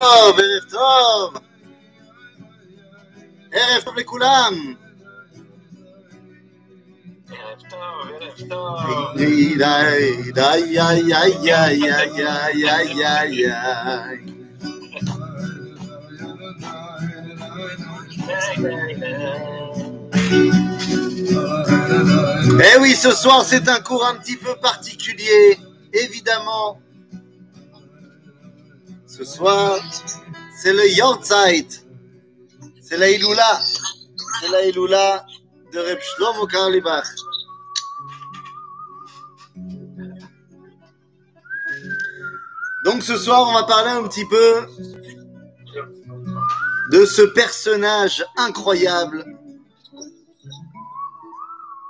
[0.00, 1.42] טוב, ערב טוב!
[3.52, 4.74] ערב טוב לכולם!
[22.60, 25.58] Eh oui, ce soir c'est un cours un petit peu particulier,
[25.92, 26.78] évidemment,
[29.08, 29.78] ce soir,
[30.62, 31.66] c'est le Yortzeit.
[32.82, 33.60] C'est la Iloula.
[34.40, 35.26] C'est la Iloula
[35.72, 37.06] de Reb Shlomo Karlibach.
[42.84, 44.66] Donc ce soir, on va parler un petit peu
[46.92, 49.24] de ce personnage incroyable,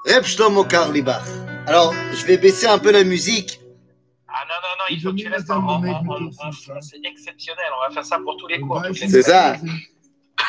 [0.07, 1.27] Reb Shlomo Karlibach.
[1.67, 3.58] Alors, je vais baisser un peu la musique.
[4.49, 8.37] Non, non, non, il faut que tu en- C'est exceptionnel, on va faire ça pour
[8.37, 8.83] tous les cours.
[8.95, 9.57] C'est ça.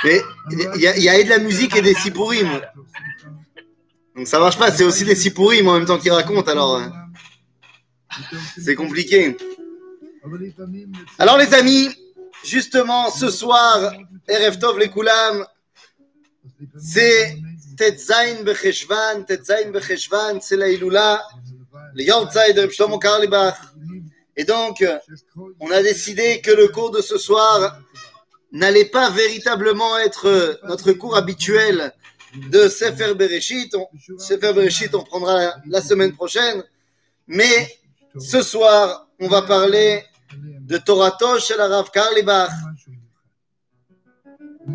[0.03, 0.21] Mais
[0.51, 2.47] il y, a- il y a et de la musique et des sipourim.
[4.15, 6.87] Donc ça marche pas, c'est aussi des sipourim en même temps qu'ils racontent, alors euh,
[8.57, 9.35] c'est compliqué.
[11.17, 11.89] Alors les amis,
[12.43, 13.93] justement ce soir,
[14.27, 15.45] Erev Tov les Koulam,
[16.77, 17.37] c'est
[17.77, 21.21] Tetzain Becheshvan, Tetzain Becheshvan, c'est la Iloula,
[21.93, 23.55] le Yortzai de Reb Shlomo Karlibach.
[24.35, 24.85] Et donc,
[25.59, 27.79] on a décidé que le cours de ce soir
[28.51, 31.93] n'allait pas véritablement être euh, notre cours habituel
[32.49, 33.75] de Sefer Bereshit.
[34.17, 36.63] Sefer Bereshit, on reprendra la, semaine prochaine.
[37.27, 37.79] Mais
[38.17, 40.03] ce soir, on va parler
[40.33, 42.51] de Torato chez la Rav Karlibach.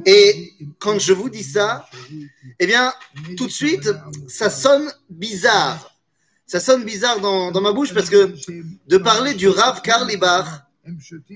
[0.07, 1.89] Et quand je vous dis ça,
[2.59, 2.93] eh bien,
[3.37, 3.89] tout de suite,
[4.29, 5.94] ça sonne bizarre.
[6.47, 8.35] Ça sonne bizarre dans, ma bouche parce que
[8.87, 10.47] de parler du Rav Karlibach,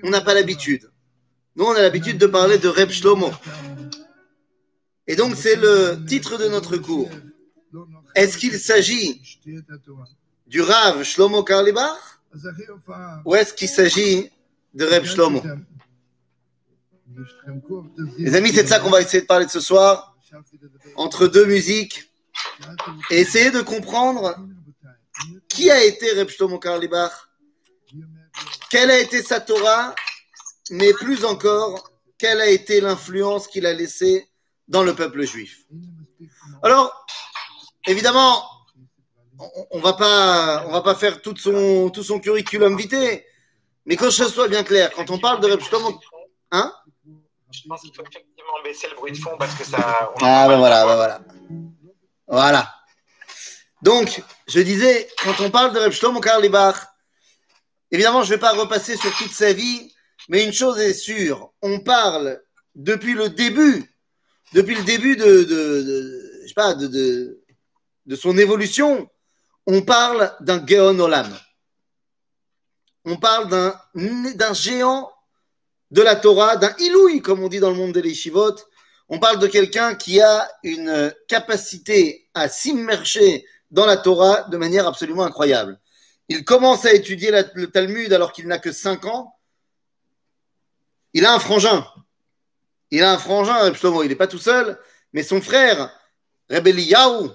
[0.03, 0.91] on n'a pas l'habitude.
[1.57, 3.33] Nous, on a l'habitude de parler de Reb Shlomo.
[5.07, 7.11] Et donc, c'est le titre de notre cours.
[8.15, 9.23] Est-ce qu'il s'agit
[10.47, 12.21] du Rav Shlomo Karlibach
[13.25, 14.31] ou est-ce qu'il s'agit
[14.75, 15.43] de Reb Shlomo?
[18.19, 20.17] Les amis, c'est de ça qu'on va essayer de parler de ce soir,
[20.97, 22.11] entre deux musiques,
[23.11, 24.39] et essayer de comprendre
[25.49, 27.13] qui a été Reb Shlomo Karlibach,
[28.71, 29.95] quelle a été sa Torah,
[30.71, 34.29] mais plus encore, quelle a été l'influence qu'il a laissée
[34.69, 35.65] dans le peuple juif?
[36.63, 37.07] Alors,
[37.87, 38.45] évidemment,
[39.39, 43.25] on, on va pas, on va pas faire tout son, tout son curriculum vitae,
[43.87, 45.99] mais que ce soit bien clair, quand on parle de Reb Shlomo,
[46.51, 46.75] hein?
[47.51, 50.11] Je pense qu'il faut effectivement baisser le bruit de fond parce que ça.
[50.15, 51.21] on Ah ben voilà, ben voilà.
[52.27, 52.75] Voilà.
[53.81, 56.77] Donc, je disais, quand on parle de Reb Shlomo Karlibach,
[57.91, 59.93] évidemment, je ne vais pas repasser sur toute sa vie,
[60.29, 62.43] mais une chose est sûre, on parle
[62.75, 63.95] depuis le début,
[64.55, 66.55] depuis le début de,
[68.17, 69.09] son évolution,
[69.67, 71.29] on parle d'un Geon Olam.
[73.05, 73.49] On parle
[73.95, 75.11] d'un géant
[75.91, 78.57] de la Torah, d'un Iloui, comme on dit dans le monde des Yeshivot,
[79.11, 84.87] on parle de quelqu'un qui a une capacité à s'immerger dans la Torah de manière
[84.87, 85.79] absolument incroyable.
[86.29, 89.35] Il commence à étudier le Talmud alors qu'il n'a que 5 ans.
[91.15, 91.87] Il a un frangin.
[92.91, 94.03] Il a un frangin, Shlomo.
[94.03, 94.79] Il n'est pas tout seul,
[95.13, 95.91] mais son frère,
[96.51, 97.31] Reb Eliyahu,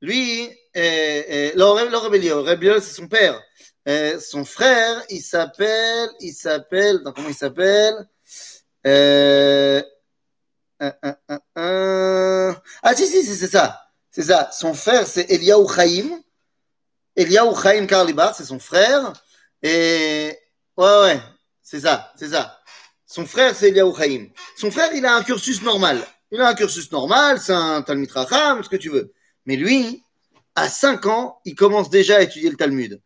[0.00, 3.42] lui, Eliyahu, Reb Eliyahu, c'est son père.
[3.88, 7.94] Euh, son frère, il s'appelle, il s'appelle, comment il s'appelle
[8.86, 9.82] euh.
[10.80, 10.94] Ah
[12.94, 13.87] si, si, c'est ça.
[14.18, 14.50] C'est ça.
[14.50, 16.20] Son frère, c'est Eliaou Chaim.
[17.14, 19.12] Eliaou Chaim Karlibar, c'est son frère.
[19.62, 20.36] Et
[20.76, 21.20] ouais, ouais,
[21.62, 22.58] c'est ça, c'est ça.
[23.06, 24.26] Son frère, c'est Eliaou Chaim.
[24.56, 26.04] Son frère, il a un cursus normal.
[26.32, 29.12] Il a un cursus normal, c'est un Talmud Racham, ce que tu veux.
[29.46, 30.02] Mais lui,
[30.56, 33.00] à 5 ans, il commence déjà à étudier le Talmud.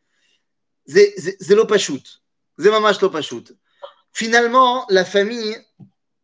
[0.87, 1.15] C'est
[1.51, 2.23] l'opachut.
[2.59, 3.53] C'est.
[4.15, 5.59] Finalement, la famille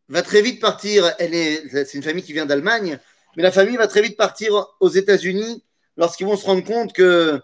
[0.09, 1.14] va très vite partir.
[1.19, 2.99] Elle est, c'est une famille qui vient d'Allemagne,
[3.38, 5.62] mais la famille va très vite partir aux États-Unis
[5.96, 7.40] lorsqu'ils vont se rendre compte que,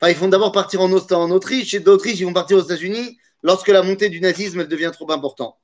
[0.00, 3.68] enfin, ils vont d'abord partir en, Autriche et d'Autriche ils vont partir aux États-Unis lorsque
[3.68, 5.54] la montée du nazisme devient trop importante.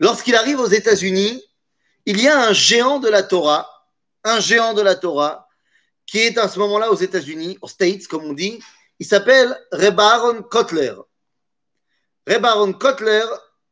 [0.00, 1.44] Lorsqu'il arrive aux États-Unis,
[2.06, 3.68] il y a un géant de la Torah,
[4.24, 5.50] un géant de la Torah
[6.06, 8.58] qui est à ce moment-là aux États-Unis, aux States comme on dit.
[8.98, 10.94] Il s'appelle Reb Aaron Kotler.
[12.26, 13.26] Reb Aaron Kotler,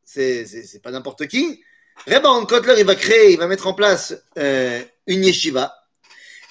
[0.05, 1.63] c'est pas n'importe qui.
[2.07, 5.75] Reb Aaron Kotler, il va créer, il va mettre en place euh, une yeshiva.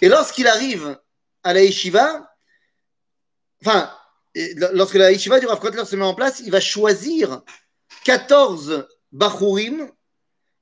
[0.01, 0.97] Et lorsqu'il arrive
[1.43, 2.29] à la yeshiva,
[3.61, 3.91] enfin,
[4.73, 7.41] lorsque la yeshiva du Rav Kotler se met en place, il va choisir
[8.05, 9.89] 14 Bachurim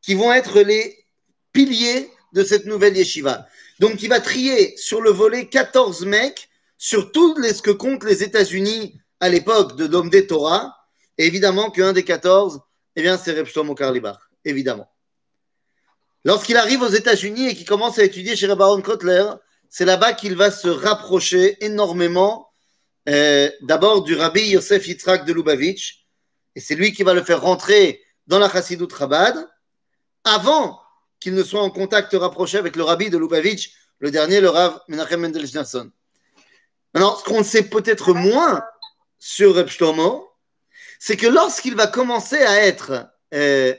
[0.02, 1.06] qui vont être les
[1.52, 3.48] piliers de cette nouvelle yeshiva.
[3.80, 8.24] Donc, il va trier sur le volet 14 mecs sur tout ce que comptent les
[8.24, 10.76] États-Unis à l'époque de l'homme des Torah.
[11.18, 12.62] Et évidemment qu'un des 14,
[12.96, 14.90] eh bien, c'est Reb Shlomo Karlibach, évidemment.
[16.28, 19.32] Lorsqu'il arrive aux États-Unis et qu'il commence à étudier chez Baron Kotler,
[19.70, 22.50] c'est là-bas qu'il va se rapprocher énormément
[23.08, 26.06] euh, d'abord du rabbi Yosef Yitzhak de Lubavitch,
[26.54, 29.38] et c'est lui qui va le faire rentrer dans la Chassidut Chabad,
[30.26, 30.82] avant
[31.22, 34.82] qu'il ne soit en contact rapproché avec le rabbi de Lubavitch, le dernier, le Rav
[34.90, 35.46] Menachem Mendel
[36.94, 38.62] Maintenant, ce qu'on sait peut-être moins
[39.18, 39.70] sur Reb
[41.00, 43.74] c'est que lorsqu'il va commencer à être euh,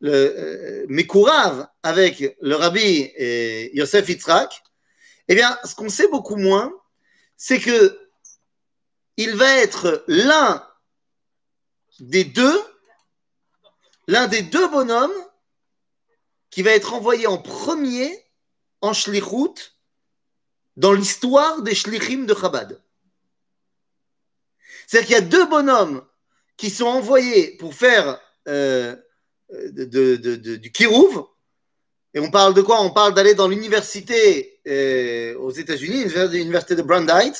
[0.00, 4.62] le euh, avec le rabbi et Yosef Yitzhak,
[5.28, 6.72] eh bien, ce qu'on sait beaucoup moins,
[7.36, 7.98] c'est que
[9.16, 10.66] il va être l'un
[12.00, 12.62] des deux,
[14.06, 15.12] l'un des deux bonhommes
[16.50, 18.24] qui va être envoyé en premier
[18.82, 19.74] en shlichut
[20.76, 22.80] dans l'histoire des shlichim de Chabad.
[24.86, 26.06] C'est-à-dire qu'il y a deux bonhommes
[26.56, 28.96] qui sont envoyés pour faire euh,
[29.50, 31.26] du kirouv.
[32.14, 32.80] Et on parle de quoi?
[32.80, 37.32] On parle d'aller dans l'université euh, aux États-Unis, l'université de Brandeis.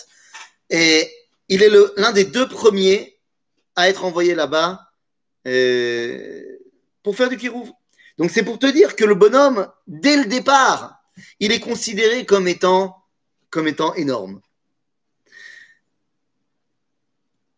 [0.69, 1.11] Et
[1.49, 3.19] il est l'un des deux premiers
[3.75, 4.81] à être envoyé là-bas
[5.47, 6.59] euh,
[7.03, 7.71] pour faire du kirouv.
[8.19, 11.03] Donc c'est pour te dire que le bonhomme, dès le départ,
[11.41, 12.97] il est considéré comme étant,
[13.51, 14.41] comme étant énorme.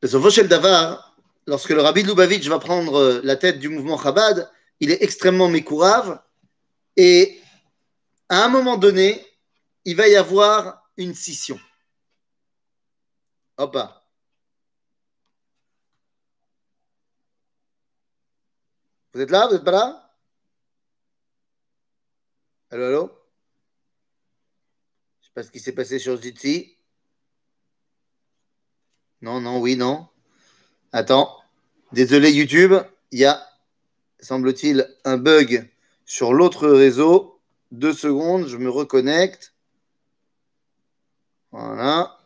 [0.03, 1.08] Davar,
[1.49, 6.23] lorsque le rabbi Lubavitch va prendre la tête du mouvement Chabad, il est extrêmement mécourave
[6.95, 7.41] et
[8.29, 9.27] à un moment donné,
[9.87, 11.59] il va y avoir une scission.
[13.57, 13.79] Hop.
[19.15, 19.47] Vous êtes là?
[19.47, 20.15] Vous n'êtes pas là?
[22.71, 23.11] Allô, allô?
[25.21, 26.77] Je ne sais pas ce qui s'est passé sur Jitsi.
[29.23, 30.09] Non, non, oui, non.
[30.93, 31.43] Attends.
[31.93, 32.75] Désolé YouTube,
[33.13, 33.47] il y a,
[34.21, 35.71] semble-t-il, un bug
[36.05, 37.41] sur l'autre réseau.
[37.71, 39.55] Deux secondes, je me reconnecte.
[41.51, 42.19] Voilà.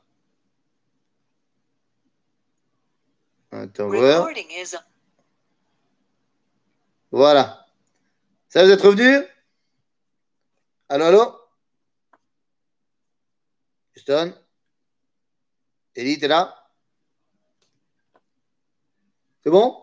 [7.11, 7.67] Voilà.
[8.49, 9.27] Ça, vous êtes revenu?
[10.89, 11.39] Allô, allô?
[13.97, 14.35] Houston?
[15.95, 16.62] Ellie, t'es là?
[19.43, 19.77] C'est bon?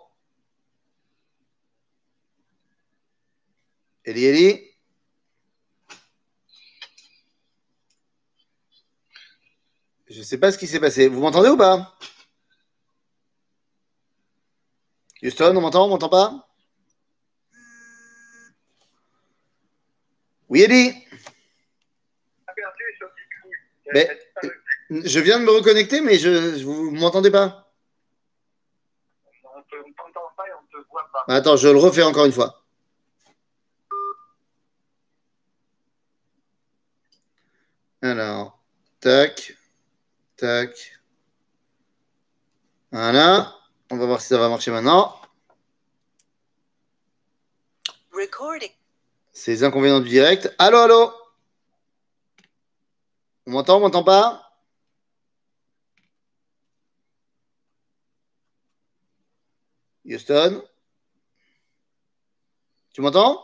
[4.05, 4.69] Ellie, Ellie
[10.09, 11.07] Je ne sais pas ce qui s'est passé.
[11.07, 11.95] Vous m'entendez ou pas?
[15.21, 16.49] Houston, on m'entend On m'entend pas?
[20.49, 20.95] Oui, Eddie
[24.89, 27.71] Je viens de me reconnecter, mais je, vous ne m'entendez pas
[29.43, 31.18] On ne t'entend pas et on ne te voit pas.
[31.31, 32.63] Attends, je le refais encore une fois.
[38.01, 38.59] Alors,
[38.99, 39.55] tac,
[40.37, 40.99] tac.
[42.91, 43.55] Voilà.
[43.91, 45.21] On va voir si ça va marcher maintenant.
[48.11, 48.71] Recording.
[49.31, 50.51] C'est les inconvénients du direct.
[50.57, 51.13] Allô, allô?
[53.45, 54.51] On m'entend, on m'entend pas?
[60.05, 60.63] Houston?
[62.99, 63.41] Tu m'entends?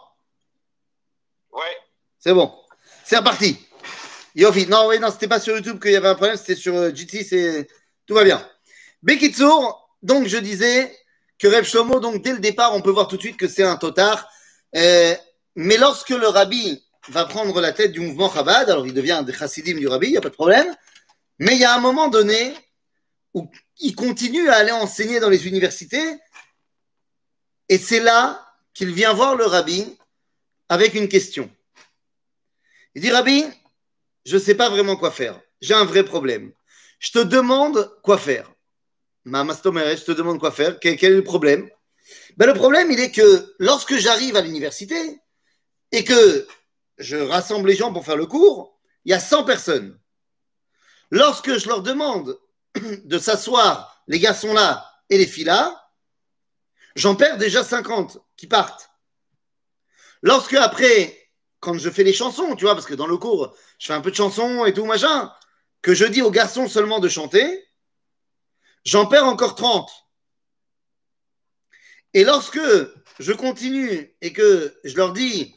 [1.53, 1.77] Ouais.
[2.19, 2.53] C'est bon.
[3.05, 3.57] C'est reparti.
[4.35, 4.67] Yofi.
[4.67, 6.93] Non, oui, non, c'était pas sur YouTube qu'il y avait un problème, c'était sur euh,
[6.93, 7.69] GT, c'est
[8.05, 8.45] tout va bien.
[9.01, 10.93] Bekitsour, donc, je disais
[11.39, 13.63] que Reb Shlomo, donc dès le départ, on peut voir tout de suite que c'est
[13.63, 14.27] un totard.
[14.75, 15.15] Euh,
[15.55, 19.31] mais lorsque le rabbi va prendre la tête du mouvement Chabad, alors il devient des
[19.31, 20.75] chassidim du rabbi, il n'y a pas de problème.
[21.39, 22.53] Mais il y a un moment donné
[23.33, 26.19] où il continue à aller enseigner dans les universités.
[27.69, 28.44] Et c'est là
[28.75, 29.97] qu'il vient voir le rabbi
[30.69, 31.49] avec une question.
[32.93, 33.43] Il dit, Rabbi,
[34.25, 35.39] je ne sais pas vraiment quoi faire.
[35.61, 36.51] J'ai un vrai problème.
[36.99, 38.51] Je te demande quoi faire.
[39.23, 40.79] Ma je te demande quoi faire.
[40.79, 41.69] Quel, est le problème?
[42.37, 45.19] Ben, Le problème, il est que lorsque j'arrive à l'université
[45.91, 46.47] et que
[46.97, 49.99] je rassemble les gens pour faire le cours, il y a 100 personnes.
[51.11, 52.39] Lorsque je leur demande
[52.75, 55.84] de s'asseoir, les garçons là et les filles là,
[56.95, 58.89] j'en perds déjà 50 qui partent.
[60.21, 63.87] Lorsque après, quand je fais les chansons, tu vois, parce que dans le cours, je
[63.87, 65.31] fais un peu de chansons et tout, machin,
[65.81, 67.67] que je dis aux garçons seulement de chanter,
[68.85, 69.89] j'en perds encore 30.
[72.13, 72.59] Et lorsque
[73.19, 75.55] je continue et que je leur dis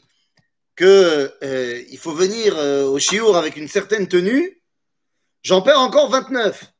[0.75, 4.61] que euh, faut venir euh, au chiour avec une certaine tenue,
[5.43, 6.73] j'en perds encore 29.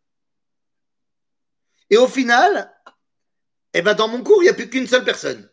[1.89, 2.71] Et au final,
[3.73, 5.49] eh ben dans mon cours, il n'y a plus qu'une seule personne.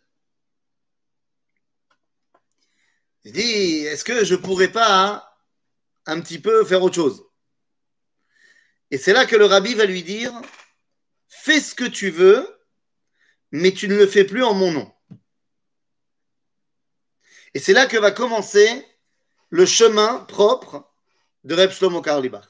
[3.25, 5.23] Je dis, est-ce que je pourrais pas hein,
[6.07, 7.27] un petit peu faire autre chose?
[8.91, 10.33] Et c'est là que le rabbi va lui dire,
[11.27, 12.47] fais ce que tu veux,
[13.51, 14.93] mais tu ne le fais plus en mon nom.
[17.55, 18.87] Et c'est là que va commencer
[19.51, 20.93] le chemin propre
[21.45, 22.47] de Reb Shlomo Karlibach.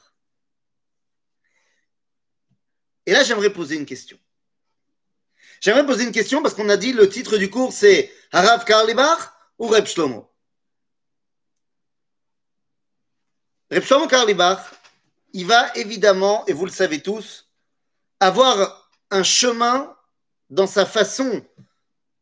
[3.05, 4.19] Et là, j'aimerais poser une question.
[5.61, 9.33] J'aimerais poser une question parce qu'on a dit le titre du cours c'est Harav Karlibach
[9.57, 10.31] ou Reb Shlomo?
[13.71, 14.59] Reb Shlomo Karlibach,
[15.33, 17.49] il va évidemment, et vous le savez tous,
[18.19, 19.95] avoir un chemin
[20.49, 21.45] dans sa façon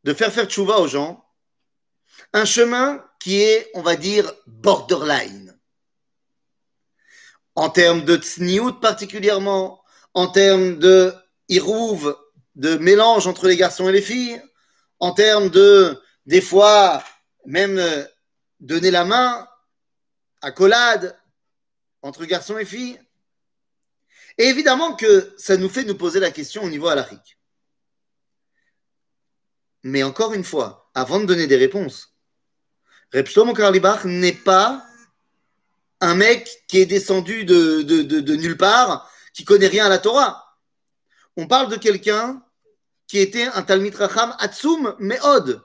[0.03, 1.23] de faire faire tchouva aux gens
[2.33, 5.57] un chemin qui est, on va dire, borderline.
[7.55, 11.13] En termes de tsniout particulièrement, en termes de
[11.47, 12.17] irouv,
[12.55, 14.41] de mélange entre les garçons et les filles,
[14.99, 17.03] en termes de, des fois,
[17.45, 18.03] même euh,
[18.59, 19.47] donner la main,
[20.41, 21.19] accolade
[22.01, 22.99] entre garçons et filles.
[24.37, 27.37] Et évidemment que ça nous fait nous poser la question au niveau alarique.
[29.83, 32.15] Mais encore une fois, avant de donner des réponses,
[33.13, 34.85] Reb Shlomo Karlibach n'est pas
[36.01, 39.99] un mec qui est descendu de, de, de, nulle part, qui connaît rien à la
[39.99, 40.57] Torah.
[41.37, 42.43] On parle de quelqu'un
[43.07, 45.63] qui était un Talmid Racham Atsum Meod.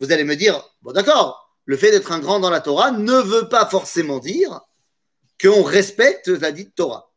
[0.00, 3.20] Vous allez me dire, bon d'accord, le fait d'être un grand dans la Torah ne
[3.20, 4.60] veut pas forcément dire
[5.40, 7.12] qu'on respecte la dite Torah.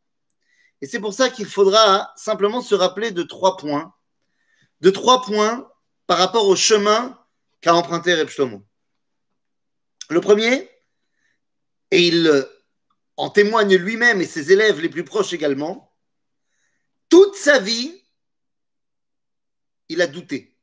[0.82, 3.94] Et c'est pour ça qu'il faudra simplement se rappeler de trois points,
[4.82, 5.70] de trois points
[6.08, 7.18] par rapport au chemin
[7.62, 8.64] qu'a emprunté Reb Shlomo.
[10.10, 10.70] Le premier,
[11.92, 12.48] et il
[13.18, 15.94] en témoigne lui-même et ses élèves les plus proches également,
[17.10, 18.01] toute sa vie,
[19.92, 20.56] il a douté.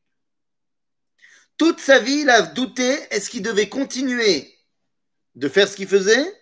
[1.57, 4.55] Toute sa vie, il a douté, est-ce qu'il devait continuer
[5.35, 6.35] de faire ce qu'il faisait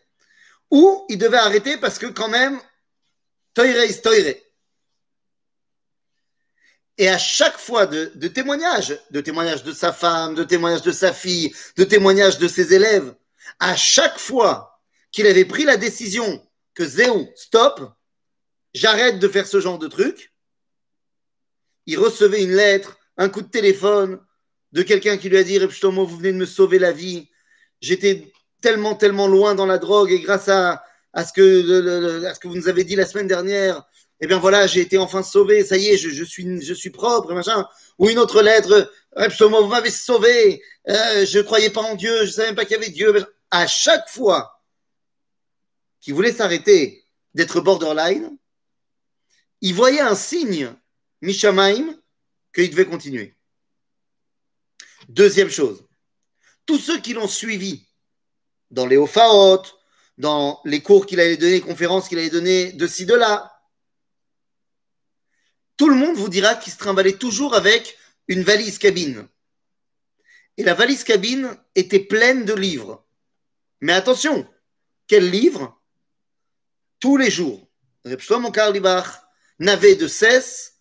[0.71, 2.61] ou il devait arrêter parce que quand même,
[3.55, 4.35] toire is toire.
[6.99, 10.93] Et à chaque fois de, de témoignages, de témoignages de sa femme, de témoignages de
[10.93, 13.14] sa fille, de témoignages de ses élèves,
[13.59, 14.81] à chaque fois
[15.12, 17.81] qu'il avait pris la décision que Zéou, stop,
[18.75, 20.33] j'arrête de faire ce genre de truc,
[21.87, 24.21] il recevait une lettre, un coup de téléphone
[24.73, 27.28] de quelqu'un qui lui a dit Repshtomo, vous venez de me sauver la vie.
[27.81, 30.83] J'étais tellement, tellement loin dans la drogue et grâce à,
[31.16, 33.85] ce que, vous nous avez dit la semaine dernière,
[34.21, 37.66] eh bien voilà, j'ai été enfin sauvé, ça y est, je, suis, propre, machin.
[37.99, 42.25] Ou une autre lettre, vous m'avez sauvé, euh, je ne croyais pas en Dieu, je
[42.25, 43.14] ne savais même pas qu'il y avait Dieu.
[43.50, 44.62] À chaque fois
[46.00, 48.37] qu'il voulait s'arrêter d'être borderline,
[49.61, 50.75] il voyait un signe,
[51.20, 51.94] Mishamaim,
[52.54, 53.35] qu'il devait continuer.
[55.08, 55.85] Deuxième chose,
[56.64, 57.87] tous ceux qui l'ont suivi
[58.70, 59.62] dans les Ophaot,
[60.18, 63.52] dans les cours qu'il allait donner, les conférences qu'il allait donner de ci, de là,
[65.76, 67.96] tout le monde vous dira qu'il se trimballait toujours avec
[68.28, 69.28] une valise cabine.
[70.56, 73.06] Et la valise cabine était pleine de livres.
[73.80, 74.49] Mais attention,
[75.06, 75.78] quels livres?
[76.99, 77.68] Tous les jours.
[78.04, 78.20] Reb
[79.58, 80.75] n'avait de cesse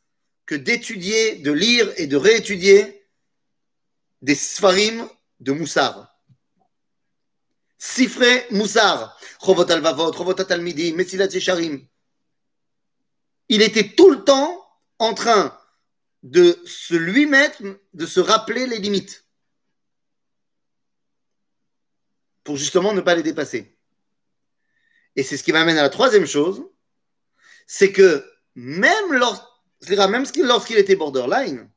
[0.45, 3.07] que d'étudier, de lire et de réétudier
[4.21, 5.09] des Sfarim
[5.39, 6.15] de Moussar.
[7.77, 11.85] Sifre Moussar, Chovot al-Vavot, Chovot al-Talmidi, Mesilat Yesharim.
[13.49, 14.65] Il était tout le temps
[14.99, 15.57] en train
[16.23, 17.61] de se lui mettre,
[17.93, 19.25] de se rappeler les limites.
[22.43, 23.77] Pour justement ne pas les dépasser.
[25.15, 26.63] Et c'est ce qui m'amène à la troisième chose,
[27.67, 28.25] c'est que
[28.55, 29.13] même,
[29.89, 31.69] même lorsqu'il était borderline,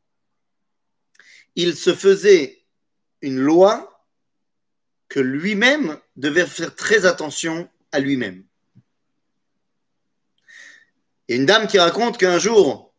[1.56, 2.64] il se faisait
[3.20, 4.04] une loi
[5.08, 8.44] que lui-même devait faire très attention à lui-même.
[11.28, 12.94] Il y a une dame qui raconte qu'un jour,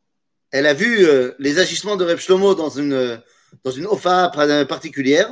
[0.51, 3.17] elle a vu euh, les agissements de Reb Shlomo dans une, euh,
[3.63, 4.29] dans une ofa
[4.67, 5.29] particulière.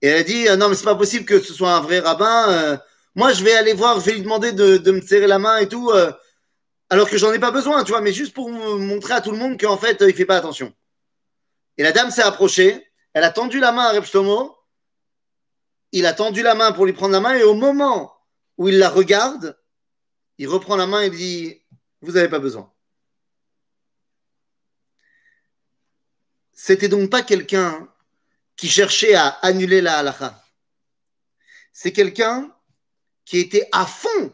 [0.00, 2.00] Et elle a dit ah Non, mais c'est pas possible que ce soit un vrai
[2.00, 2.50] rabbin.
[2.50, 2.76] Euh,
[3.14, 5.58] moi, je vais aller voir, je vais lui demander de, de me serrer la main
[5.58, 5.92] et tout,
[6.92, 9.38] alors que j'en ai pas besoin, tu vois, mais juste pour montrer à tout le
[9.38, 10.74] monde qu'en fait, il fait pas attention.
[11.78, 14.04] Et la dame s'est approchée, elle a tendu la main à Reb
[15.92, 18.14] il a tendu la main pour lui prendre la main, et au moment
[18.58, 19.58] où il la regarde,
[20.36, 21.62] il reprend la main et dit
[22.02, 22.70] Vous n'avez pas besoin.
[26.52, 27.88] c'était donc pas quelqu'un
[28.54, 30.44] qui cherchait à annuler la halakha.
[31.72, 32.54] C'est quelqu'un
[33.24, 34.32] qui était à fond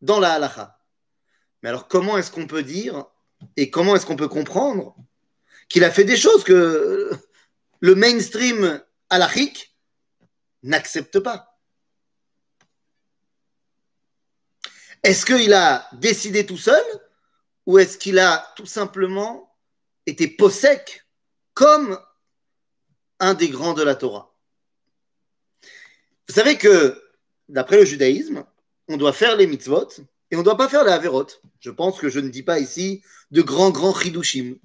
[0.00, 0.77] dans la halakha.
[1.62, 3.06] Mais alors, comment est-ce qu'on peut dire
[3.56, 4.96] et comment est-ce qu'on peut comprendre
[5.68, 7.10] qu'il a fait des choses que
[7.80, 9.76] le mainstream halachique
[10.62, 11.58] n'accepte pas?
[15.02, 16.84] Est-ce qu'il a décidé tout seul
[17.66, 19.56] ou est-ce qu'il a tout simplement
[20.06, 21.04] été possèque
[21.54, 21.98] comme
[23.20, 24.34] un des grands de la Torah?
[26.28, 27.02] Vous savez que,
[27.48, 28.44] d'après le judaïsme,
[28.88, 29.88] on doit faire les mitzvot
[30.30, 31.26] et on ne doit pas faire les averot.
[31.60, 34.56] Je pense que je ne dis pas ici de grands, grands chidushim.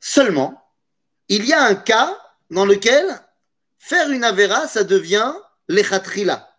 [0.00, 0.70] Seulement,
[1.28, 3.20] il y a un cas dans lequel
[3.78, 5.34] faire une avera, ça devient
[5.68, 6.50] lechatrila.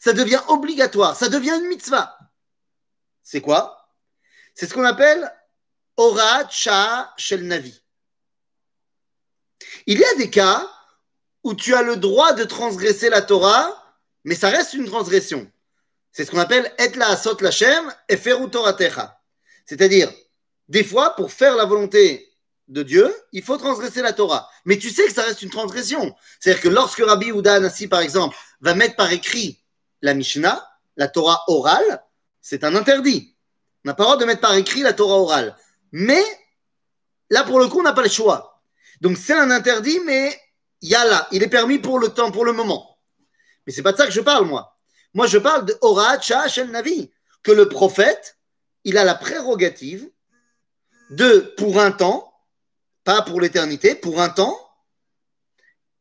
[0.00, 2.18] Ça devient obligatoire, ça devient une mitzvah.
[3.22, 3.88] C'est quoi?
[4.54, 5.32] C'est ce qu'on appelle
[5.96, 7.82] Ora Cha Shel Navi.
[9.86, 10.68] Il y a des cas
[11.42, 15.50] où tu as le droit de transgresser la Torah, mais ça reste une transgression.
[16.12, 19.18] C'est ce qu'on appelle Et la asot lachem et feru Toratecha.
[19.64, 20.12] C'est-à-dire,
[20.68, 22.28] des fois, pour faire la volonté
[22.68, 24.48] de Dieu, il faut transgresser la Torah.
[24.64, 26.14] Mais tu sais que ça reste une transgression.
[26.38, 29.62] C'est-à-dire que lorsque Rabbi Ouda Anassi, par exemple, va mettre par écrit
[30.02, 30.66] la Mishnah,
[30.96, 32.02] la Torah orale,
[32.40, 33.36] c'est un interdit.
[33.84, 35.56] On n'a pas le droit de mettre par écrit la Torah orale.
[35.92, 36.22] Mais
[37.30, 38.62] là, pour le coup, on n'a pas le choix.
[39.00, 40.38] Donc c'est un interdit, mais
[40.80, 40.96] il
[41.32, 42.98] il est permis pour le temps, pour le moment.
[43.66, 44.78] Mais c'est pas de ça que je parle, moi.
[45.14, 47.10] Moi, je parle de Ora Shel Navi,
[47.42, 48.38] que le prophète,
[48.84, 50.10] il a la prérogative
[51.10, 52.32] de, pour un temps,
[53.04, 54.58] pas pour l'éternité, pour un temps,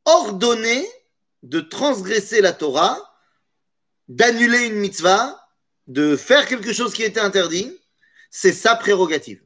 [0.06, 0.88] ordonner
[1.44, 2.98] de transgresser la Torah,
[4.08, 5.38] d'annuler une mitzvah,
[5.88, 7.78] de faire quelque chose qui était interdit,
[8.30, 9.44] c'est sa prérogative.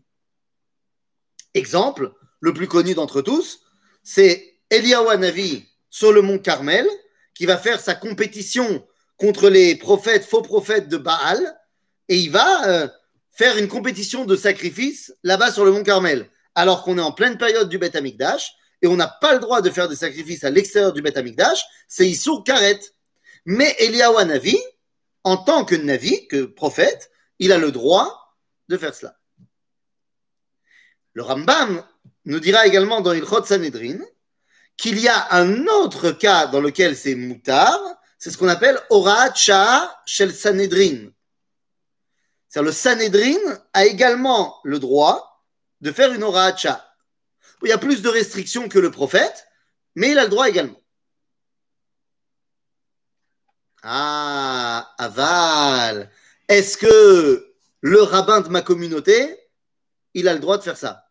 [1.54, 3.62] Exemple, le plus connu d'entre tous,
[4.04, 6.88] c'est Eliyahu Navi sur le mont Carmel,
[7.34, 8.86] qui va faire sa compétition
[9.18, 11.58] contre les prophètes, faux prophètes de Baal,
[12.10, 12.88] et il va euh,
[13.32, 17.38] faire une compétition de sacrifice là-bas sur le mont Carmel alors qu'on est en pleine
[17.38, 20.50] période du Beth Amikdash et on n'a pas le droit de faire des sacrifices à
[20.50, 22.80] l'extérieur du Beth Amikdash, c'est Issour Karet.
[23.46, 24.58] Mais Eliyahu Navi,
[25.24, 28.38] en tant que Navi, que prophète, il a le droit
[28.70, 29.18] de faire cela.
[31.14, 31.84] Le Rambam
[32.26, 34.00] nous dira également dans Ilchot Sanhedrin
[34.78, 37.80] qu'il y a un autre cas dans lequel c'est moutar,
[38.18, 41.12] c'est ce qu'on appelle Orat Shah Shel Sanhedrin.
[42.48, 45.44] C'est-à-dire le Sanhedrin a également le droit
[45.82, 46.90] de faire une oracha.
[47.64, 49.48] Il y a plus de restrictions que le prophète,
[49.96, 50.82] mais il a le droit également.
[53.84, 56.10] Ah, aval.
[56.48, 59.38] Est-ce que le rabbin de ma communauté,
[60.14, 61.10] il a le droit de faire ça?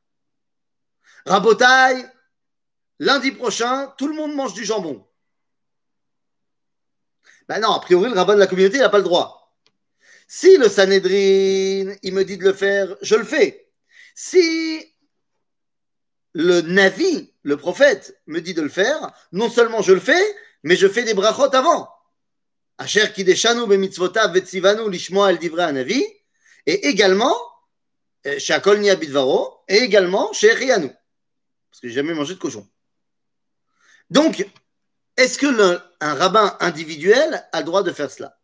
[1.27, 2.05] Rabotaille,
[2.99, 5.07] lundi prochain, tout le monde mange du jambon.
[7.49, 9.57] Ben non, a priori, le rabbin de la communauté, il n'a pas le droit.
[10.27, 13.69] Si le Sanhedrin, il me dit de le faire, je le fais.
[14.15, 14.95] Si
[16.33, 20.25] le Navi, le prophète, me dit de le faire, non seulement je le fais,
[20.63, 21.89] mais je fais des brachot avant.
[22.79, 26.05] Asher kideshanu bemitzvotav vetzivanu lishmoa el divrei Navi,
[26.67, 27.37] et également,
[28.27, 30.91] euh, chez Akol Bidvaro, et également chez Rianou.
[31.71, 32.67] Parce que j'ai jamais mangé de cochon.
[34.11, 34.47] Donc,
[35.17, 38.39] est-ce que un rabbin individuel a le droit de faire cela?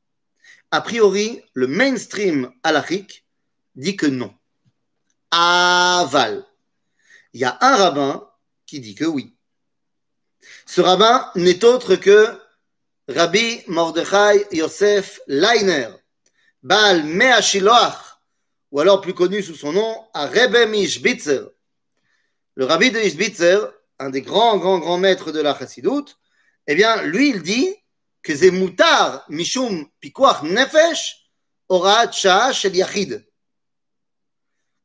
[0.70, 3.24] A priori, le mainstream halachique
[3.74, 4.32] dit que non.
[5.30, 6.44] Aval.
[7.32, 8.28] Il y a un rabbin
[8.66, 9.34] qui dit que oui.
[10.66, 12.38] Ce rabbin n'est autre que
[13.08, 15.88] Rabbi Mordechai Yosef Leiner,
[16.62, 18.20] Baal Me'ashiloach,
[18.70, 21.42] ou alors plus connu sous son nom, à Rebbe Mishbitzer.
[22.54, 23.58] Le rabbi de Mishbitzer,
[23.98, 26.18] un des grands, grands, grands maîtres de la chassidoute,
[26.66, 27.74] eh bien, lui, il dit
[28.22, 29.88] que c'est mishum
[30.42, 31.16] nefesh
[32.12, 33.26] shah yachid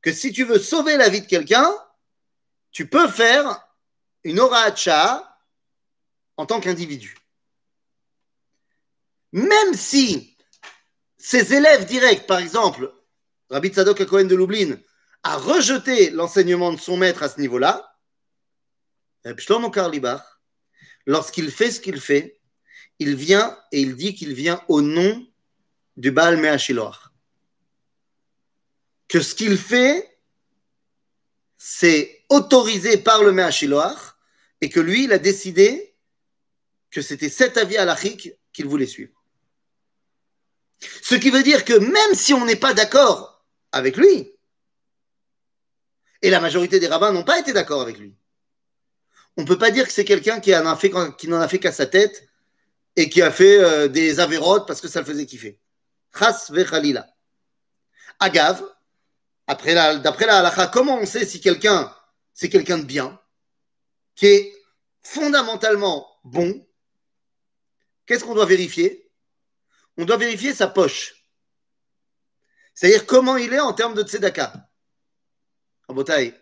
[0.05, 1.75] que si tu veux sauver la vie de quelqu'un,
[2.71, 3.59] tu peux faire
[4.23, 5.39] une oracha
[6.37, 7.17] en tant qu'individu.
[9.31, 10.37] Même si
[11.17, 12.93] ses élèves directs, par exemple,
[13.49, 14.77] Rabbi Tzadok Cohen de Lublin,
[15.23, 17.97] a rejeté l'enseignement de son maître à ce niveau-là,
[21.05, 22.39] lorsqu'il fait ce qu'il fait,
[22.99, 25.25] il vient et il dit qu'il vient au nom
[25.97, 27.05] du Baal Me'ashiloach
[29.07, 30.19] que ce qu'il fait,
[31.57, 34.15] c'est autorisé par le Meachiloach
[34.61, 35.95] et que lui, il a décidé
[36.91, 39.13] que c'était cet avis halachique qu'il voulait suivre.
[41.01, 44.31] Ce qui veut dire que même si on n'est pas d'accord avec lui,
[46.21, 48.15] Et la majorité des rabbins n'ont pas été d'accord avec lui.
[49.37, 50.65] On ne peut pas dire que c'est quelqu'un qui, n'en
[51.41, 52.27] a fait, qu'à sa tête
[52.95, 55.59] et qui a fait euh, des avérotes parce que ça le faisait kiffer.
[56.17, 57.07] Chas vechalila.
[58.19, 58.63] Agav,
[59.47, 61.93] d'après la halakha, comment on sait si quelqu'un,
[62.33, 63.19] c'est quelqu'un de bien,
[64.15, 64.53] qui est
[65.03, 66.65] fondamentalement bon?
[68.05, 69.11] Qu'est-ce qu'on doit vérifier?
[69.97, 71.25] On doit vérifier sa poche.
[72.73, 74.69] C'est-à-dire comment il est en termes de tzedaka.
[75.87, 76.33] En Botaï,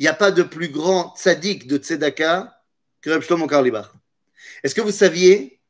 [0.00, 2.58] il n'y a pas de plus grand tzaddik de tzedaka
[3.02, 3.92] que Reb Shlomo Karlibar.
[4.62, 5.60] Est-ce que vous saviez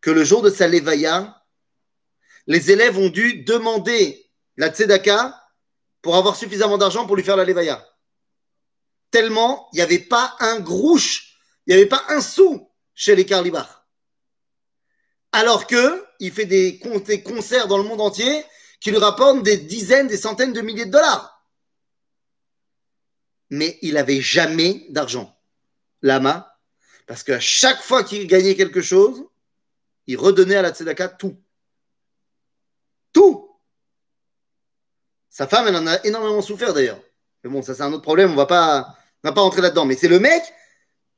[0.00, 1.42] que le jour de sa levaya,
[2.46, 5.36] les élèves ont dû demander la tzedaka
[6.02, 7.84] pour avoir suffisamment d'argent pour lui faire la levaya
[9.10, 13.26] Tellement il n'y avait pas un grouche, il n'y avait pas un sou chez les
[13.26, 13.88] Karlibar.
[15.32, 16.78] Alors que il fait des
[17.24, 18.44] concerts dans le monde entier
[18.78, 21.33] qui lui rapportent des dizaines, des centaines de milliers de dollars
[23.50, 25.36] mais il n'avait jamais d'argent.
[26.02, 26.58] Lama,
[27.06, 29.24] parce qu'à chaque fois qu'il gagnait quelque chose,
[30.06, 31.36] il redonnait à la tzedaka tout.
[33.12, 33.50] Tout.
[35.30, 37.00] Sa femme, elle en a énormément souffert d'ailleurs.
[37.42, 39.86] Mais bon, ça c'est un autre problème, on va pas, va pas rentrer là-dedans.
[39.86, 40.42] Mais c'est le mec,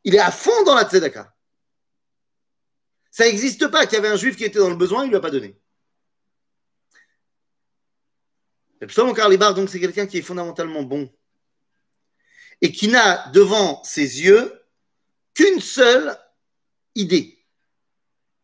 [0.05, 1.35] il est à fond dans la tzedaka.
[3.11, 5.11] Ça n'existe pas qu'il y avait un juif qui était dans le besoin, il ne
[5.11, 5.59] lui a pas donné.
[8.81, 11.11] Le Karlibar, donc, c'est quelqu'un qui est fondamentalement bon
[12.61, 14.62] et qui n'a devant ses yeux
[15.35, 16.19] qu'une seule
[16.95, 17.38] idée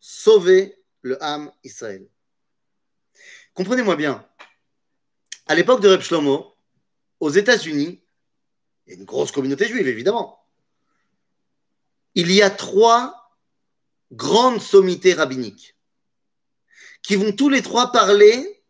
[0.00, 2.06] sauver le âme Israël.
[3.54, 4.26] Comprenez-moi bien,
[5.46, 6.54] à l'époque de Reb Shlomo,
[7.20, 8.02] aux États-Unis,
[8.86, 10.44] il y a une grosse communauté juive évidemment,
[12.14, 13.22] il y a trois
[14.10, 15.76] grandes sommités rabbiniques
[17.02, 18.62] qui vont tous les trois parler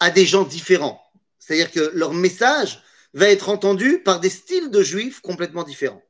[0.00, 1.00] à des gens différents.
[1.38, 2.82] C'est-à-dire que leur message
[3.14, 6.02] va être entendu par des styles de juifs complètement différents.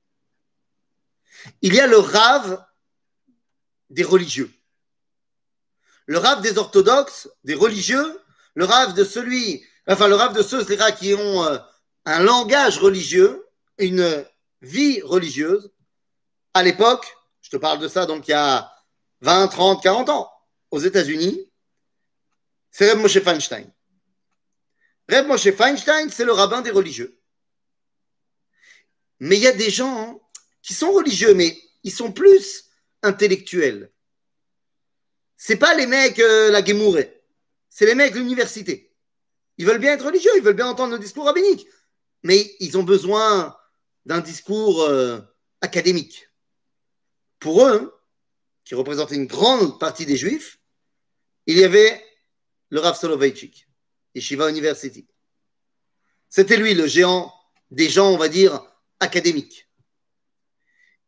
[1.62, 2.64] Il y a le rave
[3.90, 4.50] des religieux.
[6.06, 8.20] Le rave des orthodoxes, des religieux,
[8.54, 11.58] le rave de celui, enfin le de ceux qui ont euh,
[12.06, 13.46] un langage religieux,
[13.78, 14.24] une
[14.62, 15.70] vie religieuse.
[16.54, 18.70] À l'époque, je te parle de ça donc il y a
[19.20, 20.30] 20, 30, 40 ans,
[20.70, 21.50] aux États-Unis,
[22.70, 23.70] c'est Moshe Feinstein.
[25.08, 27.18] Reb Moshe Feinstein, c'est le rabbin des religieux.
[29.20, 30.20] Mais il y a des gens
[30.62, 32.64] qui sont religieux, mais ils sont plus
[33.02, 33.92] intellectuels.
[35.36, 37.22] C'est pas les mecs euh, la Gemouré,
[37.68, 38.94] c'est les mecs de l'université.
[39.58, 41.66] Ils veulent bien être religieux, ils veulent bien entendre le discours rabbinique,
[42.22, 43.56] mais ils ont besoin
[44.06, 45.20] d'un discours euh,
[45.60, 46.28] académique.
[47.38, 47.94] Pour eux,
[48.64, 50.58] qui représentaient une grande partie des juifs,
[51.46, 52.02] il y avait
[52.70, 53.68] le Rav Soloveitchik.
[54.14, 55.06] Yeshiva University.
[56.28, 57.32] C'était lui le géant
[57.70, 58.60] des gens, on va dire,
[59.00, 59.68] académiques.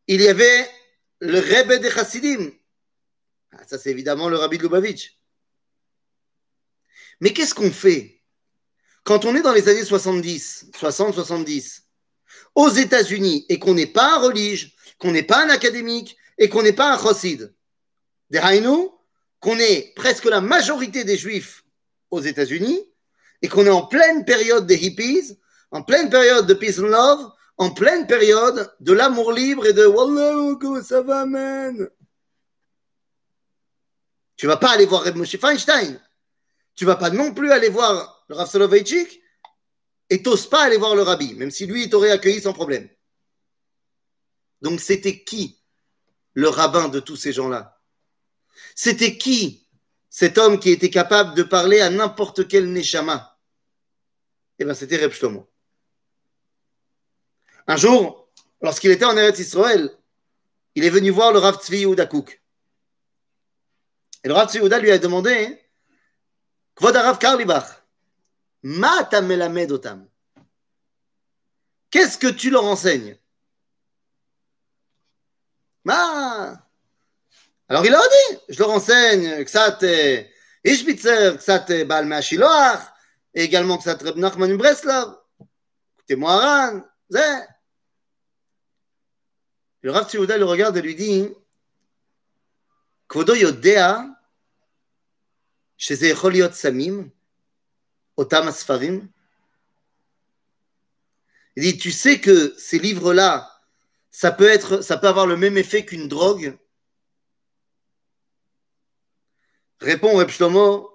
[0.06, 0.68] Il y avait
[1.20, 2.52] le Rebbe de Chassidim.
[3.52, 5.18] Ah, ça, c'est évidemment le Rabbi de Lubavitch.
[7.20, 8.22] Mais qu'est-ce qu'on fait
[9.04, 11.82] quand on est dans les années 70, 60-70,
[12.56, 16.62] aux États-Unis et qu'on n'est pas un religieux, qu'on n'est pas un académique et qu'on
[16.62, 17.54] n'est pas un chassid?
[18.30, 18.40] Des
[19.40, 21.64] qu'on est presque la majorité des juifs
[22.10, 22.80] aux États-Unis
[23.42, 25.38] et qu'on est en pleine période des hippies,
[25.70, 29.86] en pleine période de peace and love, en pleine période de l'amour libre et de
[29.86, 31.88] Wallah, comment ça va, man?
[34.36, 36.00] Tu vas pas aller voir Reb Moshe Feinstein.
[36.74, 38.50] Tu vas pas non plus aller voir le Rav
[40.08, 42.88] et t'oses pas aller voir le Rabbi, même si lui, il t'aurait accueilli sans problème.
[44.60, 45.60] Donc, c'était qui
[46.34, 47.80] le rabbin de tous ces gens-là?
[48.74, 49.65] C'était qui
[50.18, 53.38] cet homme qui était capable de parler à n'importe quel Neshama,
[54.58, 55.12] eh bien, c'était Reb.
[57.66, 59.94] Un jour, lorsqu'il était en Eretz Israël,
[60.74, 62.42] il est venu voir le Rav Tzvi Kouk.
[64.24, 65.62] Et le Rav Tzvi lui a demandé
[66.76, 67.18] Kvod Rav
[68.62, 70.08] ma ta melamed otam?
[71.90, 73.18] Qu'est-ce que tu leur enseignes?
[77.67, 79.79] alors il leur a dit, je leur enseigne Ksat
[80.63, 82.81] Ishbitzer, Ksat Baal Me'ashiloach,
[83.33, 85.17] et également Ksat Reb Nachman Breslav.
[85.97, 87.19] Écoutez-moi, Aran, Zé.
[89.81, 91.29] Le Rav Tzouda le regarde et lui dit,
[93.07, 94.05] Kvodo Yodea,
[95.77, 97.09] שזה יכול להיות סמים,
[98.17, 99.07] אותם הספרים?
[101.57, 103.51] Il dit, tu sais que ces livres-là,
[104.09, 106.57] ça peut être, ça peut avoir le même effet qu'une drogue
[109.80, 110.90] Répond Reb Shlomo,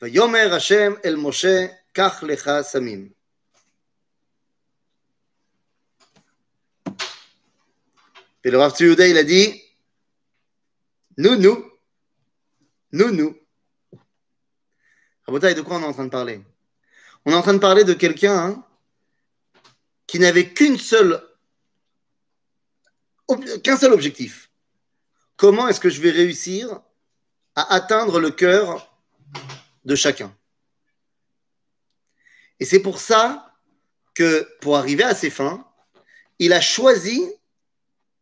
[0.00, 3.10] Vayomer Hashem el Moshe, kach lecha samim.
[8.42, 9.62] Et le Rav Tzuyuda, il a dit,
[11.18, 11.70] nous, nous,
[12.92, 13.38] nous, nous.
[15.26, 16.42] Rabotai, de quoi on est en train de parler?
[17.24, 18.66] On est en train de parler de quelqu'un hein,
[20.06, 21.22] qui n'avait qu'une seule,
[23.62, 24.50] qu'un seul objectif.
[25.36, 26.80] Comment est-ce que je vais réussir
[27.62, 28.94] atteindre le cœur
[29.84, 30.34] de chacun
[32.58, 33.54] Et c'est pour ça
[34.14, 35.66] que, pour arriver à ses fins,
[36.38, 37.22] il a choisi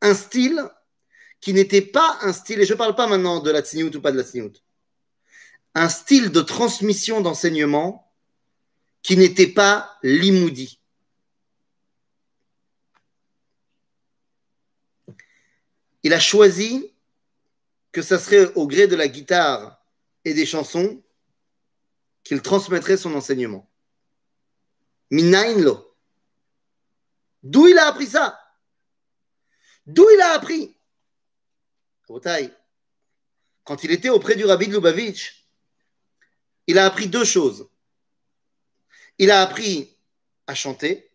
[0.01, 0.63] un style
[1.41, 4.01] qui n'était pas un style, et je ne parle pas maintenant de la tsniout ou
[4.01, 4.53] pas de la tsniout,
[5.75, 8.13] un style de transmission d'enseignement
[9.03, 10.81] qui n'était pas l'imoudi.
[16.03, 16.93] Il a choisi
[17.99, 19.77] que ça serait au gré de la guitare
[20.25, 21.03] et des chansons
[22.23, 23.69] qu'il transmettrait son enseignement.
[25.11, 25.97] Minainlo.
[27.43, 28.41] D'où il a appris ça?
[29.85, 30.77] D'où il a appris?
[33.65, 35.45] Quand il était auprès du rabbi de Lubavitch,
[36.69, 37.69] il a appris deux choses.
[39.19, 39.93] Il a appris
[40.47, 41.11] à chanter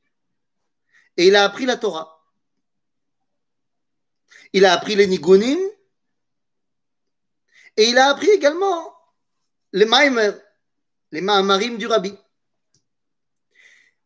[1.15, 2.21] et il a appris la Torah.
[4.51, 5.57] Il a appris les nigunim
[7.77, 8.95] et il a appris également
[9.71, 10.31] les maimer,
[11.12, 12.15] les maamarim du rabbi.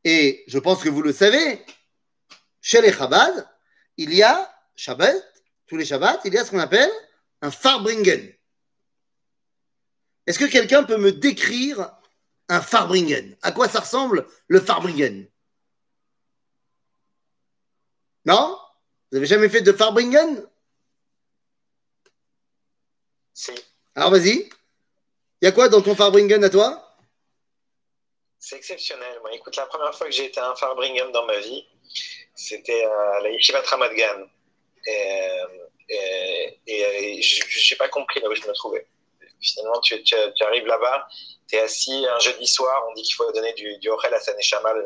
[0.03, 1.65] Et je pense que vous le savez,
[2.62, 3.47] chez les Chabad,
[3.97, 5.15] il y a Shabbat,
[5.67, 6.91] tous les Shabbats, il y a ce qu'on appelle
[7.41, 8.34] un Farbringen.
[10.25, 11.93] Est-ce que quelqu'un peut me décrire
[12.49, 13.38] un Farbringen?
[13.41, 15.30] À quoi ça ressemble le Farbringen?
[18.25, 18.58] Non?
[19.12, 20.45] Vous avez jamais fait de Farbringen?
[23.38, 23.54] Si.
[23.93, 24.50] Alors vas-y.
[25.41, 26.97] Il y a quoi dans ton Farbringen à toi?
[28.39, 29.19] C'est exceptionnel.
[29.32, 31.63] Écoute, la première fois que j'ai été à un Farbringen dans ma vie,
[32.34, 34.26] c'était à la Yeshiva Ramadgan.
[34.88, 38.88] Et, et, je n'ai pas compris là où je me trouvais.
[39.39, 41.08] Finalement, tu, tu, arrives là-bas,
[41.47, 44.73] tu es assis un jeudi soir, on dit qu'il faut donner du, du à Saneshama
[44.73, 44.84] le,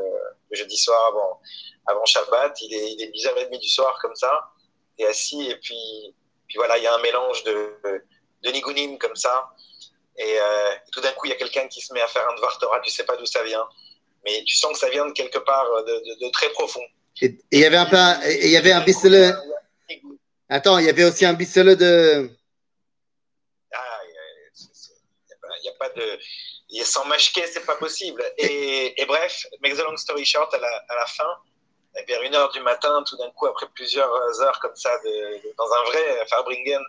[0.49, 1.39] le jeudi soir avant,
[1.85, 2.59] avant Shabbat.
[2.63, 4.51] Il est, il est 10h30 du soir comme ça.
[4.97, 6.13] Tu es assis et puis,
[6.49, 8.03] puis voilà, il y a un mélange de, de
[8.49, 9.49] nigunim comme ça.
[10.17, 12.35] Et, euh, tout d'un coup, il y a quelqu'un qui se met à faire un
[12.35, 13.67] Dvar Torah, tu sais pas d'où ça vient.
[14.25, 16.83] Mais tu sens que ça vient de quelque part de, de, de très profond.
[17.21, 19.35] Et il y avait un, il y avait un bistele,
[20.53, 22.29] Attends, il y avait aussi un bissele de.
[23.73, 26.19] Ah, il n'y a, pas de.
[26.67, 28.21] Il sans mâcher, c'est pas possible.
[28.37, 31.37] Et, et, bref, make the long story short, à la, à la fin,
[32.05, 35.71] vers une heure du matin, tout d'un coup, après plusieurs heures comme ça, de, dans
[35.71, 36.81] un vrai Farbringen,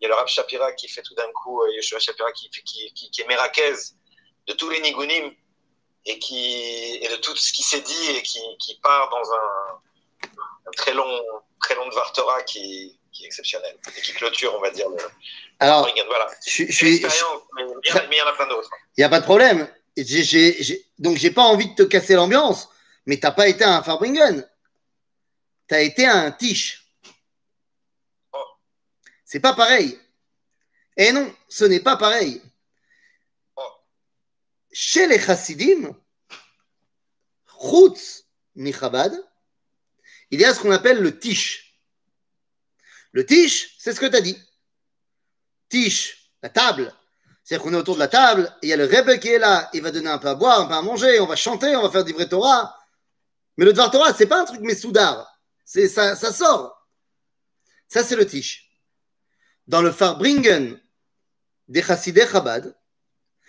[0.00, 2.50] il y a le Rab Shapira qui fait tout d'un coup, euh, Yeshua Shapira qui,
[2.50, 3.74] qui, qui, qui est Merakez
[4.46, 5.32] de tous les Nigunim
[6.04, 10.28] et, qui, et de tout ce qui s'est dit et qui, qui part dans un,
[10.66, 11.22] un très long,
[11.60, 14.96] très long de Vartora qui, qui est exceptionnel et qui clôture, on va dire, le.
[15.58, 16.28] Alors, voilà.
[16.46, 17.02] je, je suis.
[17.54, 18.70] Mais il y en a plein d'autres.
[18.96, 19.68] Il n'y a pas de problème.
[19.96, 20.86] J'ai, j'ai, j'ai...
[20.98, 22.68] Donc, j'ai pas envie de te casser l'ambiance,
[23.06, 24.46] mais t'as pas été un Farbringen.
[25.68, 26.85] Tu as été un Tiche.
[29.40, 29.98] Pas pareil.
[30.96, 32.42] Et non, ce n'est pas pareil.
[34.72, 35.94] Chez les Chassidim,
[37.60, 39.12] Chutz Michabad,
[40.30, 41.78] il y a ce qu'on appelle le tiche.
[43.12, 44.38] Le tiche, c'est ce que tu as dit.
[45.68, 46.94] Tiche, la table.
[47.42, 49.70] C'est-à-dire qu'on est autour de la table, il y a le Rebbe qui est là,
[49.72, 51.82] il va donner un peu à boire, un peu à manger, on va chanter, on
[51.82, 52.76] va faire du vrai Torah.
[53.56, 55.40] Mais le Dvar Torah, c'est pas un truc messoudar.
[55.64, 56.86] C'est ça, ça sort.
[57.88, 58.65] Ça, c'est le tiche.
[59.66, 60.80] Dans le Farbringen
[61.68, 62.76] des Chassidei Chabad,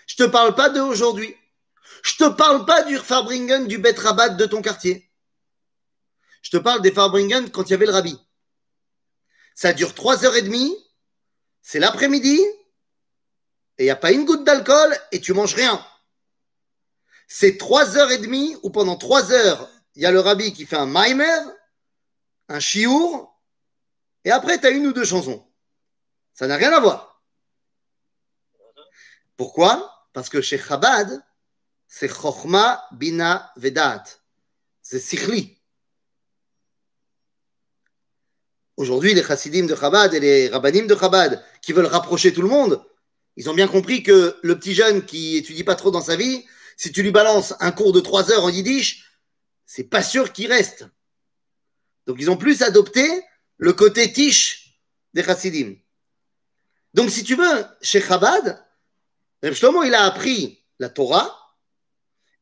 [0.07, 1.35] je te parle pas d'aujourd'hui.
[2.03, 5.11] Je te parle pas du Farbringen du Bet Rabat de ton quartier.
[6.41, 8.17] Je te parle des Farbringen quand il y avait le rabbi.
[9.53, 10.75] Ça dure trois heures et demie,
[11.61, 12.39] c'est l'après-midi,
[13.77, 15.83] et il n'y a pas une goutte d'alcool, et tu manges rien.
[17.27, 20.65] C'est trois heures et demie où pendant trois heures, il y a le rabbi qui
[20.65, 21.39] fait un maimer,
[22.49, 23.35] un chiour,
[24.23, 25.46] et après, tu as une ou deux chansons.
[26.37, 27.23] Ça n'a rien à voir.
[29.37, 30.07] Pourquoi?
[30.13, 31.23] Parce que chez Chabad,
[31.87, 34.03] c'est Chochma, Bina, Vedat.
[34.83, 35.57] C'est Sikhli.
[38.75, 42.49] Aujourd'hui, les chassidim de Chabad et les rabbanim de Chabad qui veulent rapprocher tout le
[42.49, 42.85] monde,
[43.35, 46.45] ils ont bien compris que le petit jeune qui étudie pas trop dans sa vie,
[46.75, 49.09] si tu lui balances un cours de trois heures en yiddish,
[49.65, 50.85] c'est pas sûr qu'il reste.
[52.05, 53.07] Donc ils ont plus adopté
[53.57, 54.79] le côté tiche
[55.15, 55.75] des chassidim.
[56.97, 58.65] Donc si tu veux, chez Chabad,
[59.43, 61.55] il a appris la Torah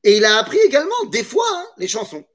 [0.01, 2.25] et il a appris également des fois hein, les chansons.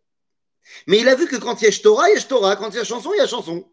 [0.86, 2.68] Mais il a vu que quand il y a Torah, il y a Torah, quand
[2.68, 3.72] il y a chanson, il y a chanson.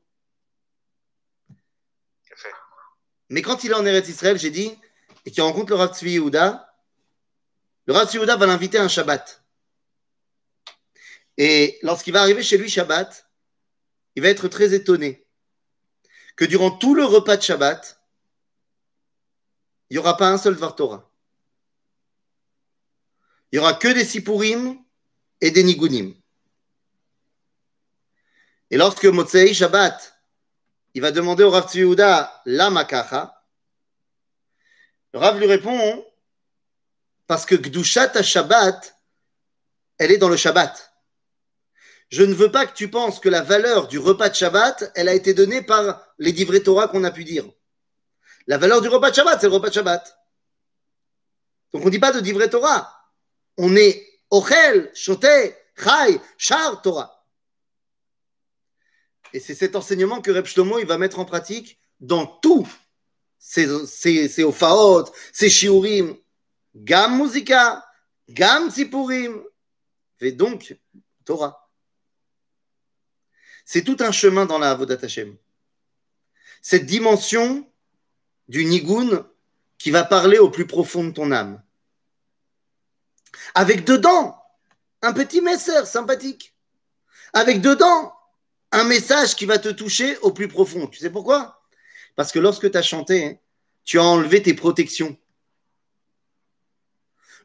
[3.27, 4.73] Mais quand il est en Eretz Israël, j'ai dit,
[5.25, 9.43] et qu'il rencontre le Rav Tzvi le Rav Tzvi va l'inviter à un Shabbat.
[11.35, 13.29] Et lorsqu'il va arriver chez lui Shabbat,
[14.15, 15.27] il va être très étonné
[16.37, 17.96] que durant tout le repas de Shabbat,
[19.89, 21.09] il n'y aura pas un seul Dvar Torah.
[23.51, 24.77] Il n'y aura que des Sipurim
[25.39, 26.13] et des Nigunim.
[28.69, 30.21] Et lorsque Motsei Shabbat,
[30.93, 33.33] il va demander au Rav Tzviouda la makacha,
[35.13, 36.05] le Rav lui répond
[37.27, 38.97] parce que Gdushat Shabbat,
[39.97, 40.93] elle est dans le Shabbat.
[42.09, 45.09] Je ne veux pas que tu penses que la valeur du repas de Shabbat, elle
[45.09, 47.45] a été donnée par les divrei Torah qu'on a pu dire.
[48.47, 50.17] La valeur du repas de Shabbat, c'est le repas de Shabbat.
[51.73, 53.11] Donc on ne dit pas de divrei Torah.
[53.57, 57.25] On est Ochel, Shoté, Chai, Char Torah.
[59.33, 62.67] Et c'est cet enseignement que Reb Shlomo va mettre en pratique dans tous
[63.37, 66.17] ses, ses, ofaot, shiurim,
[66.75, 67.85] gam musika,
[68.29, 69.43] gam sipurim,
[70.21, 70.75] et donc
[71.25, 71.69] Torah.
[73.65, 75.35] C'est tout un chemin dans la Avodat Hashem.
[76.61, 77.69] Cette dimension
[78.47, 79.27] du nigun
[79.77, 81.61] qui va parler au plus profond de ton âme.
[83.53, 84.41] Avec dedans
[85.01, 86.55] un petit messer sympathique.
[87.33, 88.13] Avec dedans
[88.71, 90.87] un message qui va te toucher au plus profond.
[90.87, 91.61] Tu sais pourquoi?
[92.15, 93.39] Parce que lorsque tu as chanté,
[93.83, 95.17] tu as enlevé tes protections.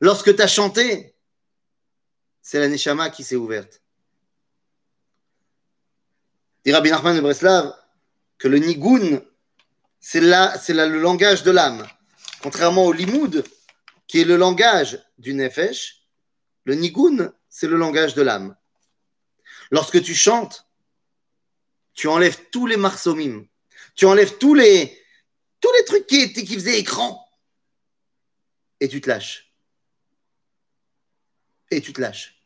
[0.01, 1.15] Lorsque tu as chanté,
[2.41, 3.83] c'est la Neshama qui s'est ouverte.
[6.65, 7.75] Dit Rabbi Nachman de Breslav
[8.39, 9.23] que le Nigun,
[10.03, 10.21] c'est
[10.59, 11.89] c'est le langage de l'âme.
[12.43, 13.45] Contrairement au Limoud,
[14.09, 16.03] qui est le langage du Nefesh,
[16.65, 18.57] le Nigun, c'est le langage de l'âme.
[19.71, 20.67] Lorsque tu chantes,
[21.95, 23.47] tu enlèves tous les marsomim,
[23.95, 25.01] tu enlèves tous les,
[25.61, 27.25] tous les trucs qui, qui faisaient écran,
[28.81, 29.55] et tu te lâches.
[31.71, 32.43] Et tu te lâches.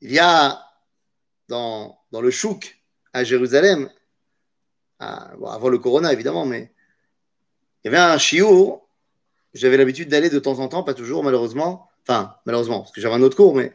[0.00, 0.64] Il y a
[1.48, 2.80] dans le chouk
[3.12, 3.92] à Jérusalem,
[5.02, 6.72] avant le corona évidemment, mais
[7.82, 8.88] il y avait un chiour,
[9.54, 13.14] j'avais l'habitude d'aller de temps en temps, pas toujours malheureusement, enfin malheureusement, parce que j'avais
[13.14, 13.72] un autre cours, mais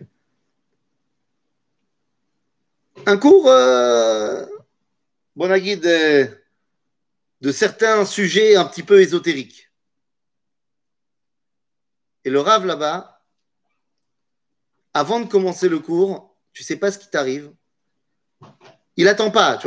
[3.05, 4.45] un cours, euh,
[5.35, 6.27] bon de,
[7.41, 9.69] de certains sujets un petit peu ésotériques.
[12.25, 13.21] Et le rave là-bas,
[14.93, 17.53] avant de commencer le cours, tu sais pas ce qui t'arrive.
[18.97, 19.59] Il attend pas.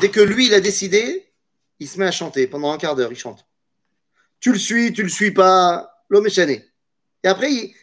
[0.00, 1.30] Dès que lui, il a décidé,
[1.78, 3.46] il se met à chanter pendant un quart d'heure, il chante.
[4.40, 6.66] Tu le suis, tu le suis pas, l'homme est chané.
[7.22, 7.74] Et après, il,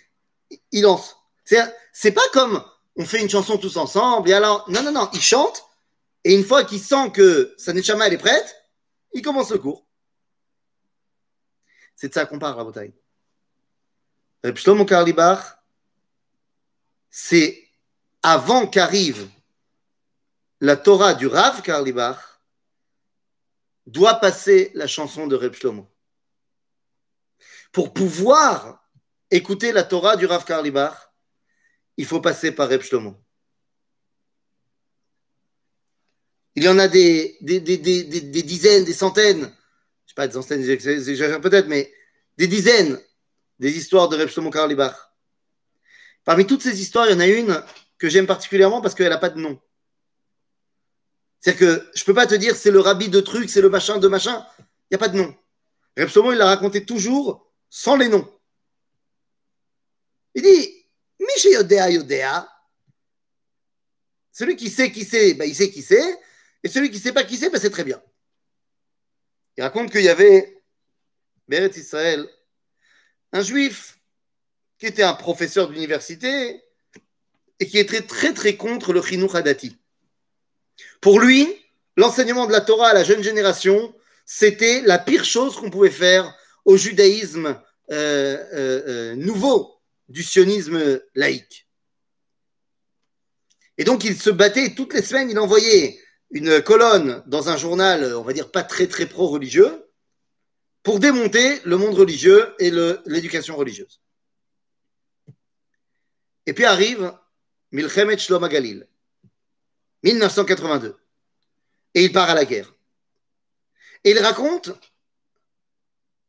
[0.72, 1.16] il lance.
[1.44, 2.64] C'est pas comme
[2.96, 5.66] on fait une chanson tous ensemble, et alors, non, non, non, il chante,
[6.24, 8.56] et une fois qu'il sent que sa neshama, elle est prête,
[9.14, 9.86] il commence le cours.
[11.96, 12.92] C'est de ça qu'on parle.
[14.44, 15.58] Reb Shlomo Karlibach,
[17.10, 17.70] c'est
[18.24, 19.30] avant qu'arrive
[20.62, 22.36] la Torah du Rav Karlibach,
[23.86, 25.88] doit passer la chanson de Reb Shlomo.
[27.72, 28.84] Pour pouvoir
[29.30, 31.12] écouter la Torah du Rav Karlibach,
[31.98, 33.16] il faut passer par Reb Shlomo.
[36.56, 41.42] Il y en a des, dizaines, des centaines, je ne sais pas, des centaines, j'exagère
[41.42, 41.94] peut-être, mais
[42.38, 43.00] des dizaines
[43.60, 44.96] des histoires de Reb Shlomo Karlibach.
[46.24, 47.64] Parmi toutes ces histoires, il y en a une
[47.98, 49.62] que j'aime particulièrement parce qu'elle n'a pas de nom.
[51.46, 53.70] C'est-à-dire que je ne peux pas te dire c'est le rabbi de trucs, c'est le
[53.70, 54.44] machin de machin.
[54.58, 55.38] Il n'y a pas de nom.
[55.96, 58.28] Reb il l'a raconté toujours sans les noms.
[60.34, 60.72] Il dit
[64.32, 66.20] celui qui sait qui c'est, ben, il sait qui c'est.
[66.64, 68.02] Et celui qui ne sait pas qui c'est, ben, c'est très bien.
[69.56, 70.64] Il raconte qu'il y avait,
[71.48, 72.28] Beret Israël,
[73.34, 74.00] un juif
[74.80, 76.64] qui était un professeur d'université
[77.60, 79.78] et qui était très très contre le Chinuch Hadati.
[81.02, 81.48] Pour lui,
[81.98, 83.94] l'enseignement de la Torah à la jeune génération,
[84.26, 87.60] c'était la pire chose qu'on pouvait faire au judaïsme
[87.92, 89.76] euh, euh, euh, nouveau
[90.10, 91.68] du sionisme laïque.
[93.78, 96.00] Et donc il se battait toutes les semaines, il envoyait
[96.32, 99.86] une colonne dans un journal, on va dire pas très très pro-religieux,
[100.82, 102.72] pour démonter le monde religieux et
[103.06, 104.02] l'éducation religieuse.
[106.46, 107.14] Et puis arrive
[107.72, 108.88] Milchemet Shlomo Galil,
[110.06, 110.98] 1982.
[111.96, 112.74] Et il part à la guerre.
[114.04, 114.72] Et il raconte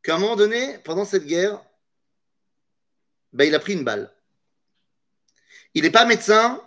[0.02, 1.62] qu'à un moment donné, pendant cette guerre,
[3.32, 4.12] ben, il a pris une balle.
[5.74, 6.66] Il n'est pas médecin,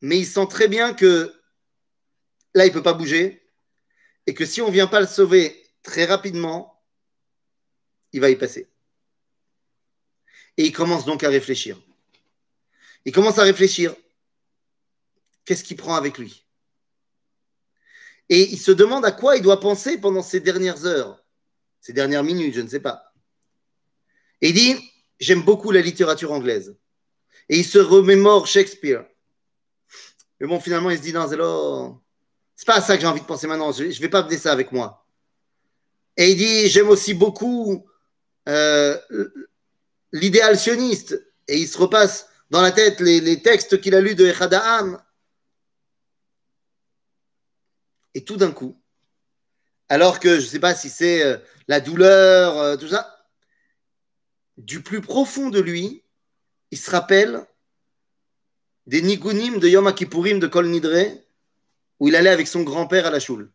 [0.00, 1.34] mais il sent très bien que
[2.54, 3.38] là, il ne peut pas bouger.
[4.26, 6.80] et que si on ne vient pas le sauver très rapidement,
[8.12, 8.68] il va y passer.
[10.56, 11.76] Et il commence donc à réfléchir.
[13.04, 13.94] Il commence à réfléchir.
[15.44, 16.46] Qu'est-ce qu'il prend avec lui
[18.28, 21.24] Et il se demande à quoi il doit penser pendant ces dernières heures,
[21.80, 23.12] ces dernières minutes, je ne sais pas.
[24.40, 26.76] Et il dit, j'aime beaucoup la littérature anglaise.
[27.48, 29.04] Et il se remémore Shakespeare.
[30.40, 32.00] Mais bon, finalement, il se dit, non,
[32.56, 33.72] c'est pas à ça que j'ai envie de penser maintenant.
[33.72, 35.06] Je ne vais pas mener ça avec moi.
[36.16, 37.86] Et il dit, j'aime aussi beaucoup
[38.48, 38.98] euh,
[40.12, 41.20] l'idéal sioniste.
[41.48, 45.02] Et il se repasse dans la tête les, textes qu'il a lus de Echadaam.
[48.14, 48.80] Et tout d'un coup,
[49.88, 51.38] alors que je ne sais pas si c'est euh,
[51.68, 53.26] la douleur, euh, tout ça,
[54.56, 56.02] du plus profond de lui,
[56.70, 57.46] il se rappelle
[58.86, 61.18] des nigunim de Yom de Kol Nidre,
[62.00, 63.50] où il allait avec son grand-père à la choule.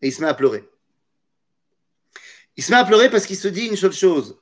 [0.00, 0.68] Et il se met à pleurer.
[2.56, 4.38] Il se met à pleurer parce qu'il se dit une seule chose.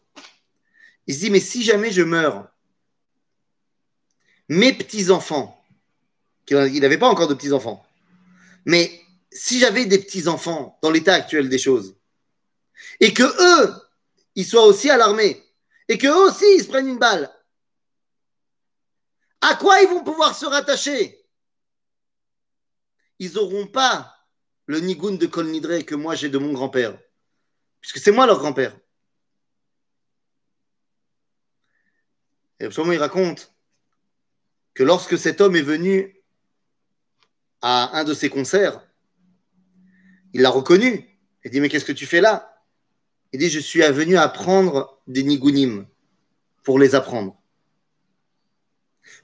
[1.07, 2.49] Il se dit, mais si jamais je meurs,
[4.49, 5.65] mes petits-enfants,
[6.49, 7.87] il n'avait pas encore de petits-enfants,
[8.65, 9.01] mais
[9.33, 11.97] si j'avais des petits-enfants dans l'état actuel des choses,
[12.99, 13.75] et que eux,
[14.35, 15.43] ils soient aussi à l'armée,
[15.89, 17.31] et que eux aussi, ils se prennent une balle,
[19.41, 21.25] à quoi ils vont pouvoir se rattacher?
[23.19, 24.15] Ils n'auront pas
[24.67, 26.99] le nigoun de Kol Nidre que moi j'ai de mon grand-père,
[27.81, 28.79] puisque c'est moi leur grand-père.
[32.59, 33.55] Et absolument, il raconte
[34.75, 36.20] que lorsque cet homme est venu
[37.63, 38.81] à un de ses concerts,
[40.33, 41.07] il l'a reconnu.
[41.45, 42.63] Il dit, mais qu'est-ce que tu fais là?
[43.33, 45.87] Il dit, je suis venu apprendre des nigunim
[46.63, 47.37] pour les apprendre.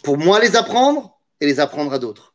[0.03, 2.35] Pour moi les apprendre et les apprendre à d'autres.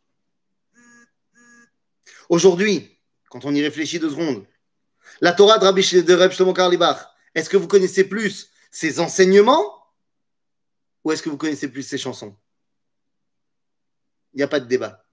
[2.30, 2.98] Aujourd'hui,
[3.30, 4.46] quand on y réfléchit deux secondes,
[5.20, 6.98] la Torah de Rabbi de Reb Shlomo Karlibach,
[7.36, 9.86] est-ce que vous connaissez plus ses enseignements
[11.04, 12.36] ou est-ce que vous connaissez plus ses chansons?
[14.34, 15.06] Il n'y a pas de débat.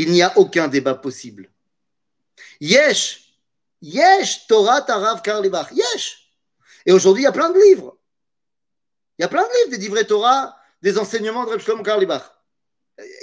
[0.00, 1.50] Il n'y a aucun débat possible.
[2.58, 3.34] Yesh,
[3.82, 6.32] Yesh, Torah Tarav Karlibach, Yesh.
[6.86, 7.98] Et aujourd'hui, il y a plein de livres.
[9.18, 11.82] Il y a plein de livres des livrets Torah, des enseignements de Reb Shlomo.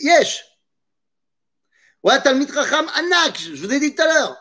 [0.04, 0.46] Yesh.
[2.04, 4.38] Ouais, Talmit Racham Anak, je vous ai dit tout à l'heure.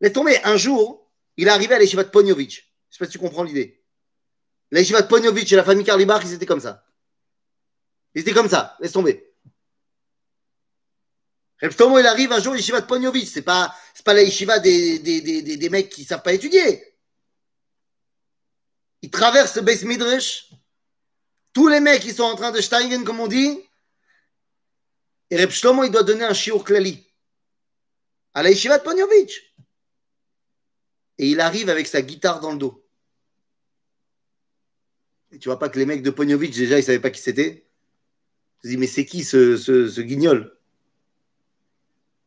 [0.00, 2.56] Laisse tomber, un jour, il est arrivé à l'Eshiva de Ponyovitch.
[2.56, 3.80] Je ne sais pas si tu comprends l'idée.
[4.72, 6.84] L'Eshiva de Ponyovitch et la famille Karlibach, ils étaient comme ça.
[8.16, 9.29] Ils étaient comme ça, laisse tomber.
[11.62, 13.28] Reb il arrive un jour à l'Yeshiva de Pognovitch.
[13.28, 16.32] Ce n'est pas, pas la Yeshiva des, des, des, des, mecs qui ne savent pas
[16.32, 16.82] étudier.
[19.02, 20.50] Il traverse le Beis Midrash.
[21.52, 23.60] Tous les mecs qui sont en train de steigen, comme on dit.
[25.30, 25.50] Et Reb
[25.84, 27.06] il doit donner un shiur klali
[28.32, 29.54] à la Yeshiva de Pognovitch.
[31.18, 32.86] Et il arrive avec sa guitare dans le dos.
[35.32, 37.20] Et tu vois pas que les mecs de Pognovitch, déjà, ils ne savaient pas qui
[37.20, 37.68] c'était.
[38.64, 40.59] Je dis, mais c'est qui ce, ce guignol?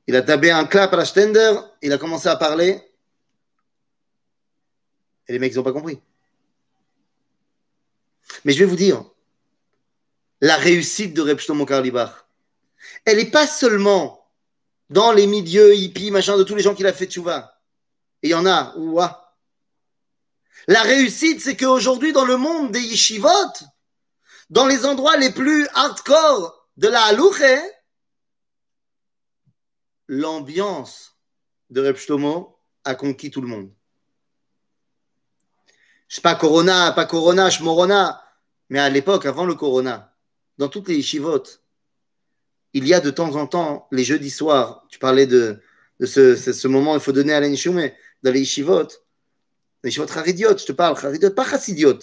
[0.08, 2.82] Il a tapé un clap à la Stender, il a commencé à parler.
[5.28, 6.00] Et les mecs, ils n'ont pas compris.
[8.44, 9.04] Mais je vais vous dire,
[10.42, 11.66] la réussite de Reb Shlomo
[13.06, 14.30] elle n'est pas seulement
[14.90, 17.62] dans les milieux hippies, machin, de tous les gens qu'il a fait tchouva.
[18.22, 19.34] Et il y en a, ouah.
[20.68, 23.30] La réussite, c'est qu'aujourd'hui, dans le monde des yeshivot,
[24.50, 27.42] dans les endroits les plus hardcore de la halouche,
[30.14, 31.18] l'ambiance
[31.70, 31.98] de Reb
[32.84, 33.72] a conquis tout le monde.
[36.08, 38.22] Je sais pas Corona, pas Corona, Morona,
[38.70, 40.16] mais à l'époque, avant le Corona,
[40.58, 41.44] dans toutes les yeshivot,
[42.74, 45.60] il y a de temps en temps, les jeudis soirs, tu parlais de,
[46.04, 48.88] ce, moment, il faut donner à mais dans les yeshivot,
[49.84, 52.00] les yeshivot je te parle, charidiot, pas chassidiot.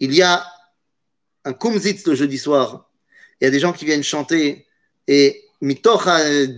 [0.00, 0.46] Il y a
[1.44, 2.90] un kumzitz le jeudi soir,
[3.40, 4.66] il y a des gens qui viennent chanter
[5.06, 6.07] et מתוך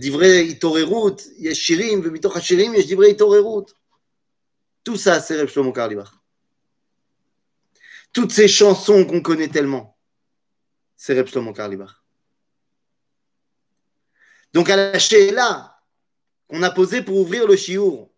[0.00, 3.72] דברי התעוררות יש שירים, ומתוך השירים יש דברי התעוררות.
[4.86, 6.12] Tout ça, c'est Reb Shlomo Karlibach.
[8.12, 9.98] Toutes ces chansons qu'on connaît tellement,
[10.96, 12.04] c'est Reb Shlomo Karlibach.
[14.52, 14.92] Donc, à la
[15.32, 15.82] là
[16.48, 18.10] qu'on a posé pour ouvrir le chiour,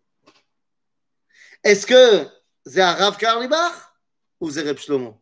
[1.63, 2.27] est-ce que
[2.65, 3.73] c'est un Rav Karlibach
[4.39, 5.19] ou c'est Reb Shlomo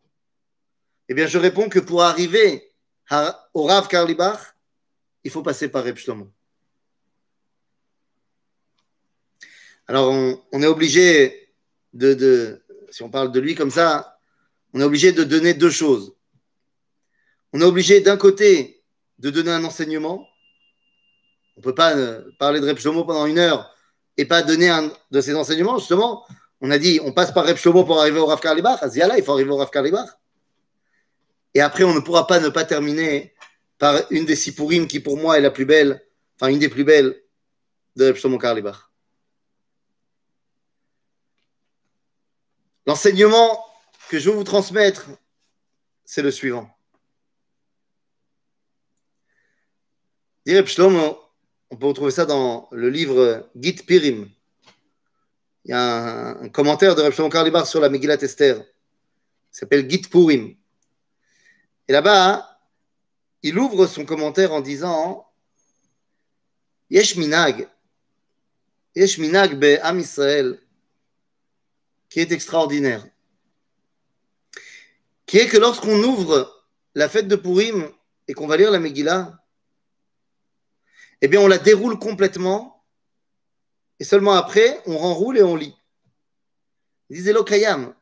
[1.08, 2.72] Eh bien, je réponds que pour arriver
[3.54, 4.51] au Rav Karlibach,
[5.23, 5.97] il faut passer par Reb
[9.87, 10.11] Alors,
[10.51, 11.49] on, est obligé
[11.93, 14.17] de, si on parle de lui comme ça,
[14.73, 16.15] on est obligé de donner deux choses.
[17.51, 18.83] On est obligé d'un côté
[19.19, 20.27] de donner un enseignement
[21.55, 21.95] On ne peut pas
[22.39, 23.73] parler de Reb pendant une heure
[24.17, 25.77] et pas donner un de ses enseignements.
[25.77, 26.25] Justement,
[26.61, 28.81] on a dit, on passe par Reb pour arriver au Rav Karlibach.
[28.81, 30.09] Aziala, il faut arriver au Rav Karlibach.
[31.53, 33.32] Et après, on ne pourra pas ne pas terminer
[33.83, 36.01] par une des Sipurim qui, pour moi, est la plus belle,
[36.37, 37.21] enfin, une des plus belles
[37.97, 38.77] de Shlomo Karlibach.
[42.85, 43.61] L'enseignement
[44.07, 45.09] que je veux vous transmettre,
[46.05, 46.73] c'est le suivant.
[50.47, 51.19] Shlomo,
[51.69, 54.29] on peut retrouver ça dans le livre Git Pirim.
[55.65, 58.59] Il y a un, commentaire de Reb Shlomo Karlibar sur la Megillat Esther.
[58.59, 58.63] Il
[59.51, 60.55] s'appelle Git Purim.
[61.89, 62.52] Et là-bas,
[63.43, 65.27] il ouvre son commentaire en disant
[66.89, 67.67] Yesh minag,
[68.95, 70.59] Yesh minag be Am Israël,
[72.09, 73.05] qui est extraordinaire.
[75.25, 76.65] Qui est que lorsqu'on ouvre
[76.95, 77.91] la fête de Purim
[78.27, 79.37] et qu'on va lire la Megillah,
[81.21, 82.83] eh bien, on la déroule complètement
[83.99, 85.75] et seulement après, on renroule et on lit.
[87.09, 87.93] Disait Lokayam,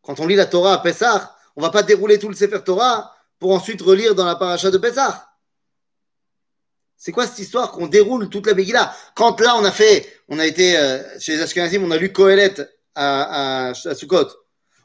[0.00, 2.62] quand on lit la Torah à Pessah, on ne va pas dérouler tout le Sefer
[2.64, 5.28] Torah pour ensuite relire dans la paracha de Pessah.
[6.96, 8.94] C'est quoi cette histoire qu'on déroule toute la Megillah?
[9.16, 12.12] Quand là, on a fait, on a été euh, chez les Ashkenazim, on a lu
[12.12, 12.54] Kohelet
[12.94, 13.72] à, à.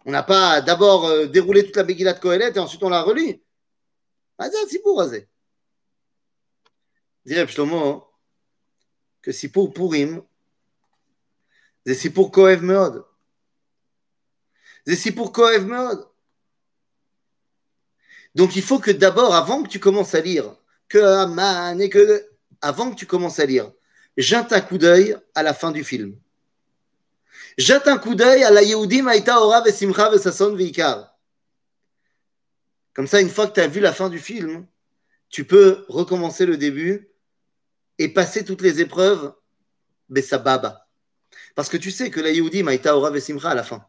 [0.06, 3.06] On n'a pas d'abord euh, déroulé toute la Megillah de Kohelet et ensuite on l'a.
[4.40, 5.30] Ah, c'est pour Azé.
[7.26, 8.08] Dirait Shlomo
[9.22, 10.24] que si pour Purim,
[11.86, 13.06] c'est pour Kohev Meod.
[14.88, 16.08] C'est pour Kohev Meod.
[18.38, 20.56] Donc il faut que d'abord, avant que tu commences à lire,
[20.88, 22.24] que Aman et que.
[22.62, 23.72] Avant que tu commences à lire,
[24.16, 26.16] jette un coup d'œil à la fin du film.
[27.58, 31.16] Jette un coup d'œil à la Yehudim Aïta Ora Vesimcha Vesason Veikar.
[32.94, 34.68] Comme ça, une fois que tu as vu la fin du film,
[35.30, 37.10] tu peux recommencer le début
[37.98, 39.34] et passer toutes les épreuves
[40.10, 40.88] Besababa.
[41.56, 43.84] Parce que tu sais que la Yehudim Aïta Ora Vesimcha à la fin.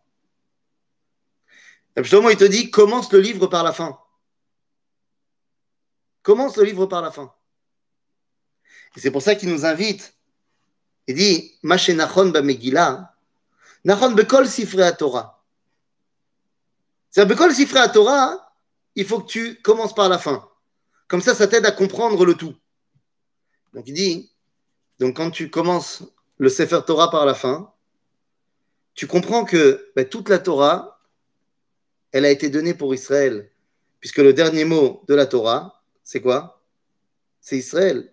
[1.97, 3.99] Absolument, il te dit commence le livre par la fin.
[6.23, 7.33] Commence le livre par la fin.
[8.97, 10.15] Et c'est pour ça qu'il nous invite.
[11.07, 13.15] Il dit Maché Nachon ba Megillah,
[13.85, 15.43] Nachon bekol sifre Torah.
[17.11, 18.55] C'est-à-dire, bekol sifre Torah,
[18.95, 20.49] il faut que tu commences par la fin.
[21.07, 22.55] Comme ça, ça t'aide à comprendre le tout.
[23.73, 24.31] Donc il dit
[24.99, 26.03] donc quand tu commences
[26.39, 27.73] le Sefer Torah par la fin,
[28.95, 31.01] tu comprends que ben, toute la Torah,
[32.13, 33.51] elle a été donnée pour Israël,
[34.01, 35.78] puisque le dernier mot de la Torah,
[36.09, 36.65] c'est quoi?
[37.39, 38.11] C'est Israël.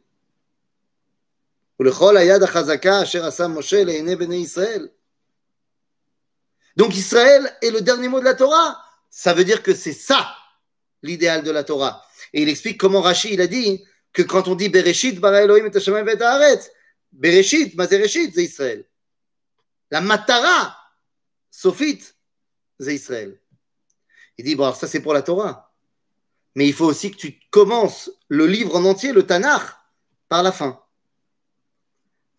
[6.75, 8.83] Donc Israël est le dernier mot de la Torah.
[9.09, 10.35] Ça veut dire que c'est ça
[11.03, 12.05] l'idéal de la Torah.
[12.33, 15.67] Et il explique comment Rashi il a dit que quand on dit Bereshit bara Elohim
[15.67, 16.69] et Hashemayim et Haaretz,
[17.13, 18.85] Bereshit, Mazereshit, c'est Israël.
[19.89, 20.77] La Matara,
[21.49, 22.03] Sophit,
[22.77, 23.39] c'est Israël.
[24.37, 25.64] Il dit, bon, ça c'est pour la Torah
[26.55, 29.63] mais il faut aussi que tu commences le livre en entier, le Tanakh,
[30.29, 30.81] par la fin.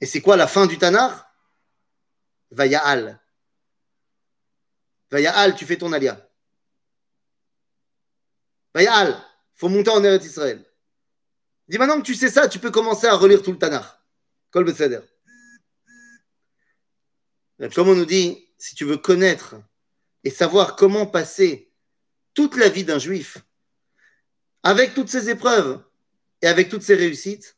[0.01, 1.13] Et c'est quoi la fin du Tanakh?
[2.51, 3.21] Vaya'al.
[5.11, 6.29] Vaya'al, tu fais ton alia.
[8.75, 9.23] Vaya'al,
[9.55, 10.65] faut monter en Eretz Israël.
[11.69, 13.87] Dis maintenant que tu sais ça, tu peux commencer à relire tout le Tanakh.
[14.51, 15.01] Kol Beseder.
[17.71, 19.57] Shlomo nous dit, si tu veux connaître
[20.25, 21.73] et savoir comment passer
[22.35, 23.39] toute la vie d'un juif,
[24.67, 25.81] avec toutes ces épreuves
[26.43, 27.57] et avec toutes ces réussites,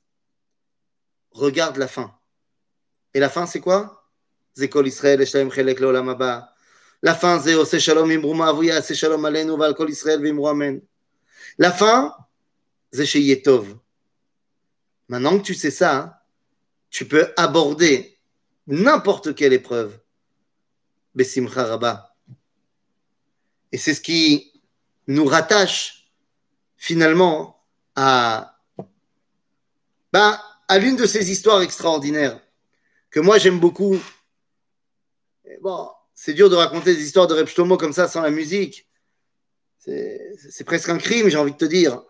[1.30, 2.14] regarde la fin.
[3.14, 4.04] Et la fin, c'est quoi?
[4.58, 5.80] Israël, Chelek.
[7.00, 10.82] La fin, c'est Ose Shalom Imbruma Avuya, Shalom Alenu, Val Kol Israël, Vimru Amen.
[11.56, 12.14] La fin,
[12.92, 13.42] c'est chez.
[15.08, 16.22] Maintenant que tu sais ça,
[16.90, 18.18] tu peux aborder
[18.66, 19.98] n'importe quelle épreuve.
[21.14, 22.14] Besimcha Rabba.
[23.72, 24.52] Et c'est ce qui
[25.06, 25.97] nous rattache
[26.78, 27.62] finalement
[27.94, 28.58] à,
[30.12, 32.40] ben, à l'une de ces histoires extraordinaires
[33.10, 33.98] que moi j'aime beaucoup.
[35.60, 37.48] bon, c'est dur de raconter des histoires de Reb
[37.78, 38.86] comme ça sans la musique.
[39.78, 42.02] C'est presque un crime, j'ai envie de te dire.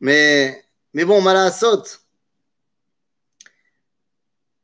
[0.00, 2.00] Mais, mais bon, Mala saute.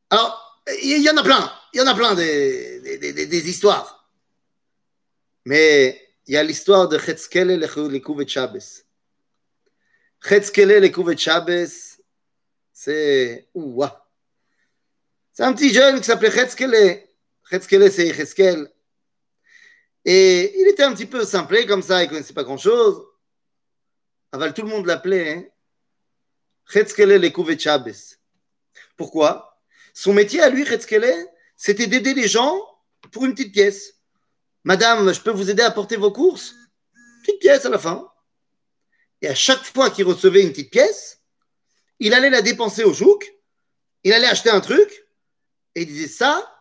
[0.09, 1.51] Alors, il y, en a plein.
[1.73, 4.07] Il y en a plein des, des, des, des histoires.
[5.45, 8.82] Mais il y a l'histoire de Chetzkele Lekouvet Shabbos.
[10.23, 11.99] Chetzkele, de Shabbos,
[12.71, 13.49] c'est.
[13.53, 14.09] Ouah!
[15.33, 17.03] C'est un petit jeune qui s'appelait Chetzkele.
[17.49, 18.71] Chetzkele, c'est Cheskel.
[20.05, 23.03] Et il était un petit peu simplé comme ça, il ne connaissait pas grand-chose.
[24.31, 25.43] Aval, tout le monde l'appelait hein?
[26.71, 28.15] Chetzkele, de Shabbos.
[28.95, 29.59] Pourquoi?
[29.93, 31.13] Son métier à lui, Retzkele,
[31.57, 32.57] c'était d'aider les gens
[33.11, 33.95] pour une petite pièce.
[34.63, 36.55] Madame, je peux vous aider à porter vos courses?
[37.21, 38.09] Petite pièce à la fin.
[39.23, 41.21] Et à chaque fois qu'il recevait une petite pièce,
[41.99, 43.33] il allait la dépenser au jouk,
[44.03, 45.07] il allait acheter un truc,
[45.75, 46.59] et il disait ça,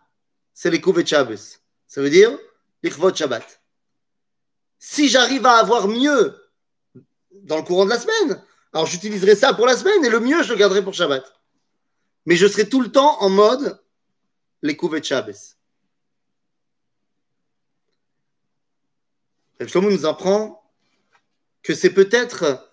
[0.54, 1.58] c'est les de Shabbos.
[1.88, 2.38] Ça veut dire
[2.84, 3.60] l'Ichvot Shabbat.
[4.78, 6.36] Si j'arrive à avoir mieux
[7.32, 10.44] dans le courant de la semaine, alors j'utiliserai ça pour la semaine et le mieux,
[10.44, 11.24] je le garderai pour Shabbat.
[12.26, 13.82] Mais je serai tout le temps en mode
[14.62, 15.56] les de Shabbos.
[19.66, 20.61] Shlomo nous apprend
[21.62, 22.68] que c'est peut-être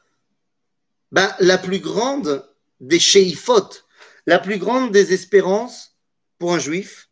[1.12, 2.48] ben, la plus grande
[2.80, 3.70] des sheifot,
[4.26, 5.96] la plus grande des espérances
[6.38, 7.10] pour un juif.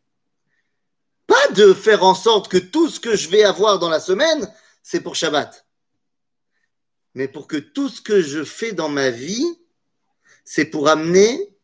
[1.26, 4.52] Pas de faire en sorte que tout ce que je vais avoir dans la semaine,
[4.82, 5.66] c'est pour Shabbat.
[7.14, 9.46] Mais pour que tout ce que je fais dans ma vie,
[10.44, 11.54] c'est pour amener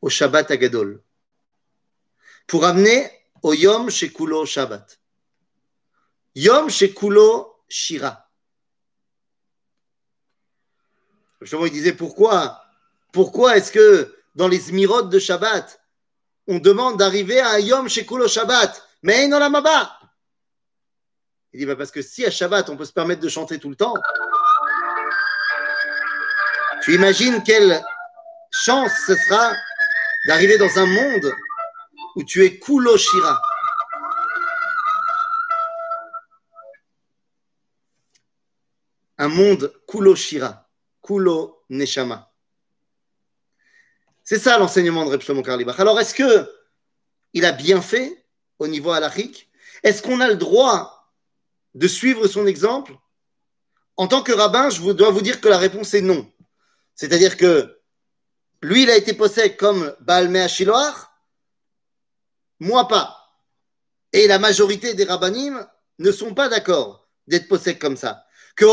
[0.00, 1.02] au Shabbat Agadol.
[2.46, 3.10] Pour amener
[3.42, 5.00] au Yom Shekulo Shabbat.
[6.36, 8.29] Yom Shekulo Shira.
[11.40, 12.64] Justement, il disait pourquoi
[13.12, 15.80] Pourquoi est-ce que dans les Zmirot de Shabbat,
[16.46, 19.98] on demande d'arriver à un Yom Shekulo Shabbat Mais non la maba
[21.52, 23.70] Il dit bah parce que si à Shabbat on peut se permettre de chanter tout
[23.70, 23.94] le temps,
[26.82, 27.82] tu imagines quelle
[28.50, 29.52] chance ce sera
[30.26, 31.32] d'arriver dans un monde
[32.16, 33.40] où tu es Kulo Shira.
[39.18, 40.69] Un monde Kulo Shira.
[41.02, 42.30] Kulo Neshama.
[44.22, 45.80] C'est ça l'enseignement de Reb Karlibach.
[45.80, 46.48] Alors, est-ce que
[47.32, 48.24] il a bien fait
[48.58, 49.50] au niveau halachique?
[49.82, 51.12] Est-ce qu'on a le droit
[51.74, 52.96] de suivre son exemple?
[53.96, 56.30] En tant que rabbin, je dois vous dire que la réponse est non.
[56.94, 57.80] C'est-à-dire que
[58.62, 60.94] lui, il a été possédé comme Baal Shiloach,
[62.58, 63.16] moi pas.
[64.12, 65.66] Et la majorité des rabbinim
[65.98, 68.24] ne sont pas d'accord d'être possédés comme ça.
[68.54, 68.64] Que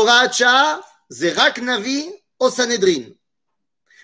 [1.10, 2.06] Zerak Navi,
[2.38, 2.50] au.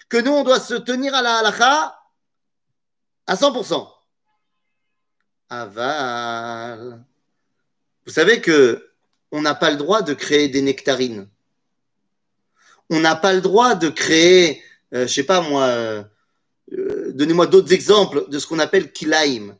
[0.08, 1.98] Que nous, on doit se tenir à la halakha
[3.26, 3.90] à 100%.
[5.50, 7.04] Aval.
[8.06, 8.90] Vous savez que
[9.30, 11.28] on n'a pas le droit de créer des nectarines.
[12.90, 16.04] On n'a pas le droit de créer, je euh, je sais pas moi, euh,
[16.72, 19.56] euh, donnez-moi d'autres exemples de ce qu'on appelle kilaim,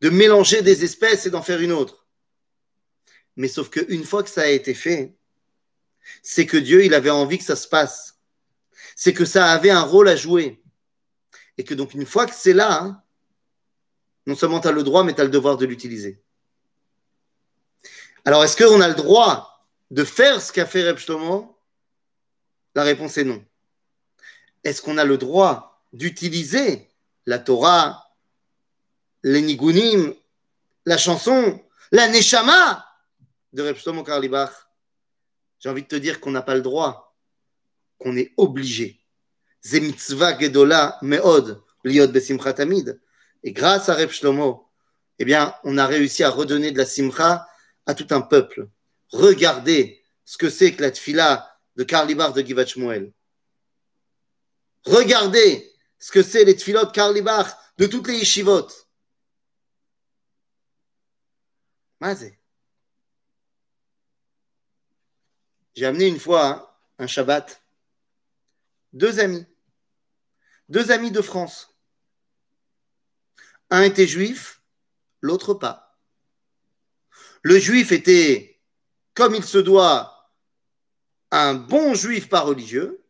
[0.00, 2.06] de mélanger des espèces et d'en faire une autre.
[3.36, 5.17] Mais sauf qu'une fois que ça a été fait,
[6.22, 8.18] c'est que Dieu, il avait envie que ça se passe.
[8.96, 10.62] C'est que ça avait un rôle à jouer.
[11.56, 13.02] Et que donc, une fois que c'est là, hein,
[14.26, 16.22] non seulement tu as le droit, mais tu as le devoir de l'utiliser.
[18.24, 20.98] Alors, est-ce qu'on a le droit de faire ce qu'a fait Reb
[22.74, 23.42] La réponse est non.
[24.64, 26.90] Est-ce qu'on a le droit d'utiliser
[27.24, 28.12] la Torah,
[29.22, 30.14] les Nigunim,
[30.84, 32.84] la chanson, la Neshama
[33.52, 34.67] de Reb Shlomo Karlibach
[35.58, 37.16] j'ai envie de te dire qu'on n'a pas le droit,
[37.98, 39.00] qu'on est obligé.
[39.62, 43.00] Zemitzva gedola meod liot besimcha tamid.
[43.42, 44.68] Et grâce à Reb Shlomo,
[45.18, 47.48] eh bien, on a réussi à redonner de la simcha
[47.86, 48.68] à tout un peuple.
[49.10, 53.12] Regardez ce que c'est que la tfila de Karl Libar de Givat Shmuel.
[54.84, 58.68] Regardez ce que c'est les tfilot de Karl Libar de toutes les yeshivot.
[62.00, 62.38] Mazé.
[65.78, 66.68] J'ai amené une fois hein,
[66.98, 67.62] un Shabbat
[68.94, 69.46] deux amis,
[70.68, 71.78] deux amis de France.
[73.70, 74.60] Un était juif,
[75.20, 75.96] l'autre pas.
[77.42, 78.60] Le juif était,
[79.14, 80.32] comme il se doit,
[81.30, 83.04] un bon juif pas religieux,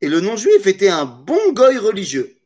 [0.00, 2.40] et le non-juif était un bon goy religieux.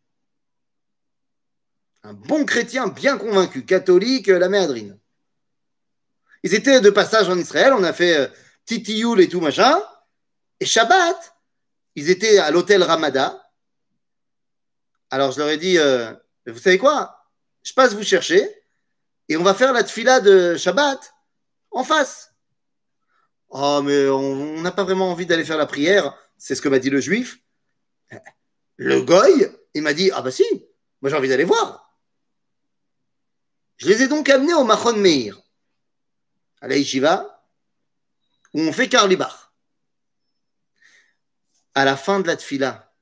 [2.02, 4.98] Un bon chrétien bien convaincu, catholique, la méadrine.
[6.42, 8.28] Ils étaient de passage en Israël, on a fait euh,
[8.66, 9.80] Titioul et tout machin.
[10.60, 11.36] Et Shabbat,
[11.94, 13.50] ils étaient à l'hôtel Ramada.
[15.10, 16.12] Alors je leur ai dit, euh,
[16.46, 17.24] vous savez quoi?
[17.62, 18.48] Je passe vous chercher
[19.28, 21.14] et on va faire la tfila de Shabbat
[21.70, 22.32] en face.
[23.48, 26.16] Oh, mais on n'a pas vraiment envie d'aller faire la prière.
[26.36, 27.38] C'est ce que m'a dit le juif.
[28.76, 30.44] Le goy, il m'a dit, ah bah si,
[31.00, 31.98] moi j'ai envie d'aller voir.
[33.78, 35.40] Je les ai donc amenés au Machon Meir,
[36.60, 36.76] à la
[38.54, 39.52] où on fait Karlibach.
[41.74, 42.92] À la fin de la tfila,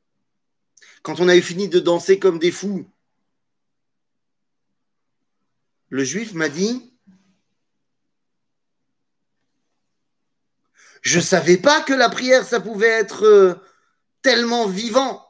[1.02, 2.90] quand on avait fini de danser comme des fous,
[5.90, 6.94] le juif m'a dit
[11.02, 13.54] Je ne savais pas que la prière, ça pouvait être euh,
[14.22, 15.22] tellement vivant.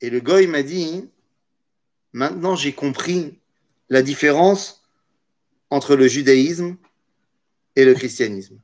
[0.00, 1.10] Et le goy m'a dit,
[2.12, 3.38] maintenant j'ai compris
[3.90, 4.83] la différence
[5.74, 6.76] entre le judaïsme
[7.74, 8.60] et le christianisme.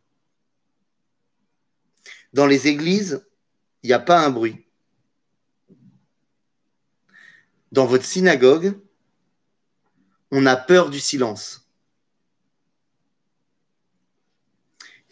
[2.33, 3.27] Dans les églises,
[3.83, 4.65] il n'y a pas un bruit.
[7.73, 8.79] Dans votre synagogue,
[10.31, 11.69] on a peur du silence.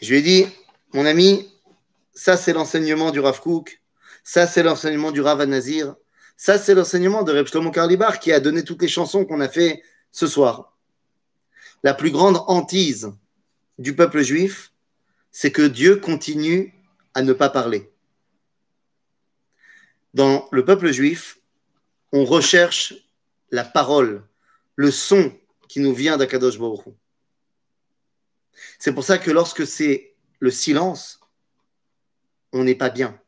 [0.01, 0.47] Je lui ai dit,
[0.93, 1.53] mon ami,
[2.15, 3.83] ça c'est l'enseignement du Rav Kook,
[4.23, 5.97] ça c'est l'enseignement du Rav Anazir,
[6.37, 9.49] ça c'est l'enseignement de Reb Shlomo Karlibar qui a donné toutes les chansons qu'on a
[9.49, 9.83] fait
[10.13, 10.78] ce soir.
[11.83, 13.13] La plus grande hantise
[13.79, 14.73] du peuple juif,
[15.31, 16.75] c'est que Dieu continue
[17.15, 17.91] à ne pas parler.
[20.15, 21.39] Dans le peuple juif,
[22.13, 22.95] on recherche
[23.51, 24.27] la parole,
[24.77, 25.33] le son
[25.69, 26.85] qui nous vient d'Akadosh Baruch.
[28.79, 31.21] C'est pour ça que lorsque c'est le silence,
[32.53, 33.21] on n'est pas bien.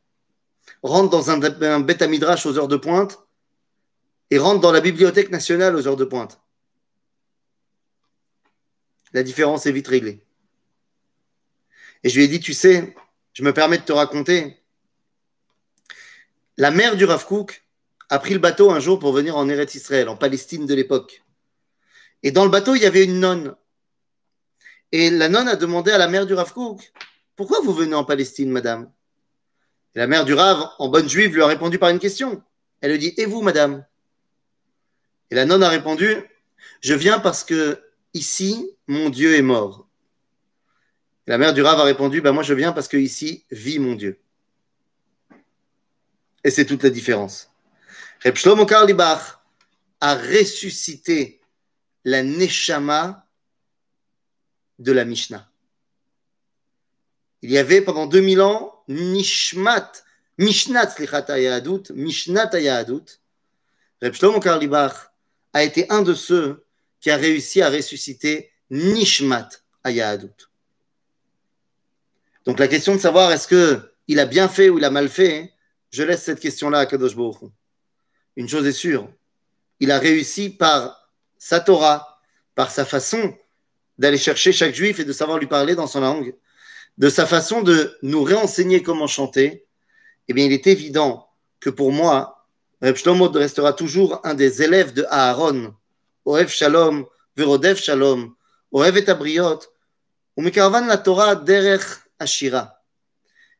[0.82, 3.18] Rentre dans un, un bêta midrash aux heures de pointe
[4.30, 6.40] et rentre dans la bibliothèque nationale aux heures de pointe.
[9.12, 10.24] La différence est vite réglée.
[12.02, 12.94] Et je lui ai dit, tu sais,
[13.32, 14.56] je me permets de te raconter,
[16.56, 17.64] la mère du Rav Kook
[18.08, 21.22] a pris le bateau un jour pour venir en Eretz Israël, en Palestine de l'époque.
[22.22, 23.54] Et dans le bateau, il y avait une nonne.
[24.92, 26.92] Et la nonne a demandé à la mère du Rav Kook,
[27.36, 28.92] pourquoi vous venez en Palestine, madame?
[29.94, 32.42] Et la mère du Rav, en bonne juive, lui a répondu par une question.
[32.80, 33.86] Elle lui dit, et vous, madame?
[35.30, 36.14] Et la nonne a répondu,
[36.80, 37.82] je viens parce que
[38.14, 39.88] ici, mon Dieu est mort.
[41.26, 43.94] La mère du Rav a répondu, ben moi je viens parce que ici vit mon
[43.94, 44.20] Dieu.
[46.42, 47.50] Et c'est toute la différence.
[48.24, 49.40] Reb Shlomo Karlibach
[50.00, 51.40] a ressuscité
[52.04, 53.26] la Neshama
[54.78, 55.50] de la Mishnah.
[57.42, 59.92] Il y avait pendant 2000 ans Nishmat,
[60.38, 61.26] Mishnat Slichat
[61.94, 63.20] Mishnat Ayahadut.
[64.02, 65.12] Reb Shlomo Karlibach
[65.52, 66.64] a été un de ceux
[67.00, 69.48] qui a réussi à ressusciter Nishmat
[69.84, 70.48] Ayahadut.
[72.44, 75.52] Donc la question de savoir est-ce qu'il a bien fait ou il a mal fait,
[75.90, 77.50] je laisse cette question-là à Kadosh Baruch
[78.36, 79.08] Une chose est sûre,
[79.80, 82.20] il a réussi par sa Torah,
[82.54, 83.36] par sa façon
[83.98, 86.34] d'aller chercher chaque juif et de savoir lui parler dans son langue,
[86.98, 89.66] de sa façon de nous réenseigner comment chanter,
[90.28, 91.28] eh bien il est évident
[91.60, 92.46] que pour moi,
[92.82, 95.74] Reb Shlomo restera toujours un des élèves de Aaron,
[97.36, 98.34] Verodev Shalom,
[98.72, 99.60] Oev et Abriot,
[100.36, 101.82] Umekarvan la Torah derech
[102.18, 102.82] Ashira.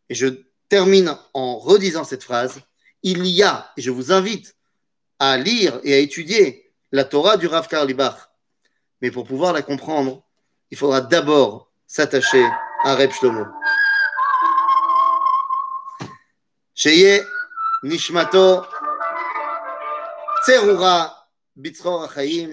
[0.09, 0.27] Et je
[0.69, 2.61] termine en redisant cette phrase.
[3.03, 4.57] Il y a, et je vous invite
[5.19, 8.31] à lire et à étudier la Torah du Rav Karlibach.
[9.01, 10.23] Mais pour pouvoir la comprendre,
[10.71, 12.45] il faudra d'abord s'attacher
[12.85, 13.47] à Reb Shlomo.
[17.83, 18.67] Nishmato
[20.45, 21.20] Tserura
[21.61, 22.51] Bitzror Achaim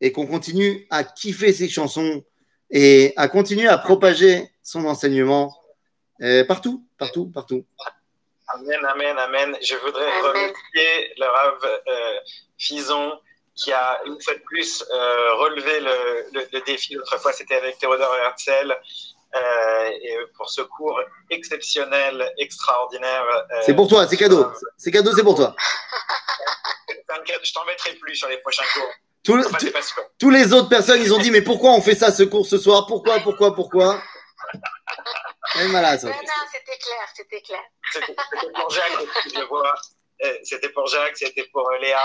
[0.00, 2.24] et qu'on continue à kiffer ces chansons
[2.70, 5.54] et à continuer à propager son enseignement
[6.22, 7.64] euh, partout, partout, partout.
[8.48, 9.56] Amen, amen, amen.
[9.62, 12.18] Je voudrais remercier le Rav euh,
[12.56, 13.12] Fison
[13.54, 16.94] qui a une fois de plus euh, relevé le, le, défi.
[16.94, 18.76] L'autre fois, c'était avec Théodore Herzl.
[19.34, 23.26] Euh, et pour ce cours exceptionnel, extraordinaire.
[23.28, 24.46] Euh, c'est pour toi, c'est cadeau.
[24.76, 25.54] C'est cadeau, c'est pour toi.
[27.42, 28.90] Je t'embêterai plus sur les prochains cours.
[30.18, 32.58] tous les autres personnes, ils ont dit, mais pourquoi on fait ça ce cours ce
[32.58, 32.86] soir?
[32.86, 34.00] Pourquoi, pourquoi, pourquoi?
[35.56, 35.98] Non, non,
[36.50, 37.62] c'était clair, c'était clair.
[37.92, 38.14] C'était
[38.54, 39.74] pour Jacques, je vois.
[40.24, 42.00] Euh, c'était pour Jacques, c'était pour Léa,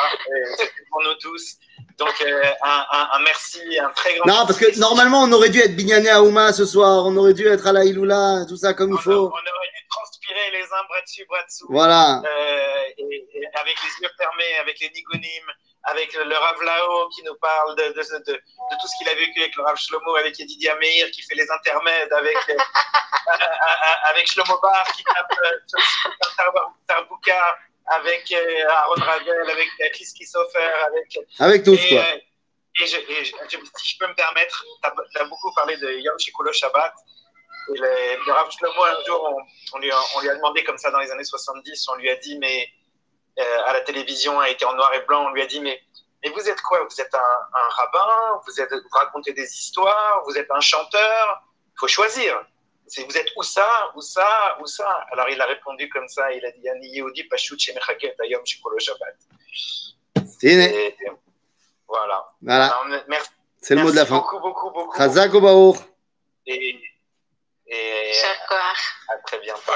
[0.58, 1.58] c'était pour nous tous.
[2.00, 5.50] Donc, euh, un, un, un, merci, un très grand Non, parce que normalement, on aurait
[5.50, 8.56] dû être Binyané à Ouma ce soir, on aurait dû être à la Iloula, tout
[8.56, 9.12] ça comme il faut.
[9.12, 11.68] On aurait dû transpirer les uns bras dessus, bras dessous.
[11.70, 12.22] Voilà.
[12.26, 15.52] Euh, et, et avec les yeux fermés, avec les nigonimes,
[15.84, 19.16] avec le Rav Lao qui nous parle de, de, de, de tout ce qu'il a
[19.16, 22.38] vécu avec le Rav Shlomo, avec Edidia Meir qui fait les intermèdes, avec,
[24.10, 27.58] avec Shlomo Bar qui tape euh, Tarbouka
[27.90, 31.20] avec euh, Aaron Ravel, avec Chris Kissofer, avec.
[31.40, 32.00] Avec tous, quoi.
[32.00, 32.18] Euh,
[32.82, 34.64] et, je, et je, si je peux me permettre,
[35.12, 36.94] tu as, beaucoup parlé de Yom Shikulo Shabbat.
[37.74, 40.64] Et le, le Rav Shlomo, un jour, on, on, lui a, on, lui a, demandé
[40.64, 42.68] comme ça dans les années 70, on lui a dit, mais
[43.40, 45.82] euh, à la télévision, a été en noir et blanc, on lui a dit, mais,
[46.24, 46.84] mais vous êtes quoi?
[46.84, 48.42] Vous êtes un, un rabbin?
[48.46, 50.24] Vous, êtes, vous racontez des histoires?
[50.26, 51.44] Vous êtes un chanteur?
[51.68, 52.40] Il faut choisir
[52.98, 55.06] vous êtes où ça, où ça, où ça?
[55.12, 58.80] Alors il a répondu comme ça, il a dit Ani Yehudi Pashut Shemechaket Ayom Shikolo
[58.80, 59.16] Shabbat.
[60.42, 60.96] Et,
[61.88, 62.32] voilà.
[62.42, 62.82] voilà.
[63.08, 63.30] merci.
[63.62, 64.18] C'est le mot de la fin.
[64.18, 64.98] Beaucoup, beaucoup, beaucoup.
[64.98, 65.78] Chazak Obaour.
[66.46, 66.80] Et,
[67.68, 68.12] et
[69.10, 69.72] à très bientôt.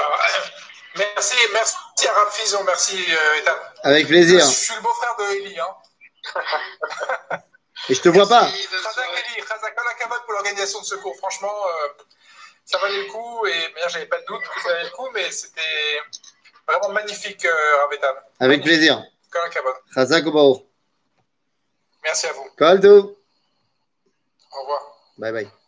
[0.96, 3.56] Merci, merci à Raph merci euh, Ethan.
[3.82, 4.40] Avec plaisir.
[4.40, 5.58] Je suis le beau-frère de Eli.
[5.58, 7.40] Hein.
[7.88, 8.46] Et je te vois pas.
[8.46, 9.74] Khazak Eli, Khazak
[10.24, 11.16] pour l'organisation de secours.
[11.18, 11.88] Franchement, euh,
[12.64, 13.46] ça valait le coup.
[13.46, 15.60] Et bien, j'avais pas de doute que ça valait le coup, mais c'était
[16.66, 18.14] vraiment magnifique, euh, Ravetan.
[18.40, 19.02] Avec plaisir.
[22.02, 22.48] Merci à vous.
[22.56, 23.18] Kaldo.
[24.52, 24.82] Au revoir.
[25.18, 25.63] Bye bye.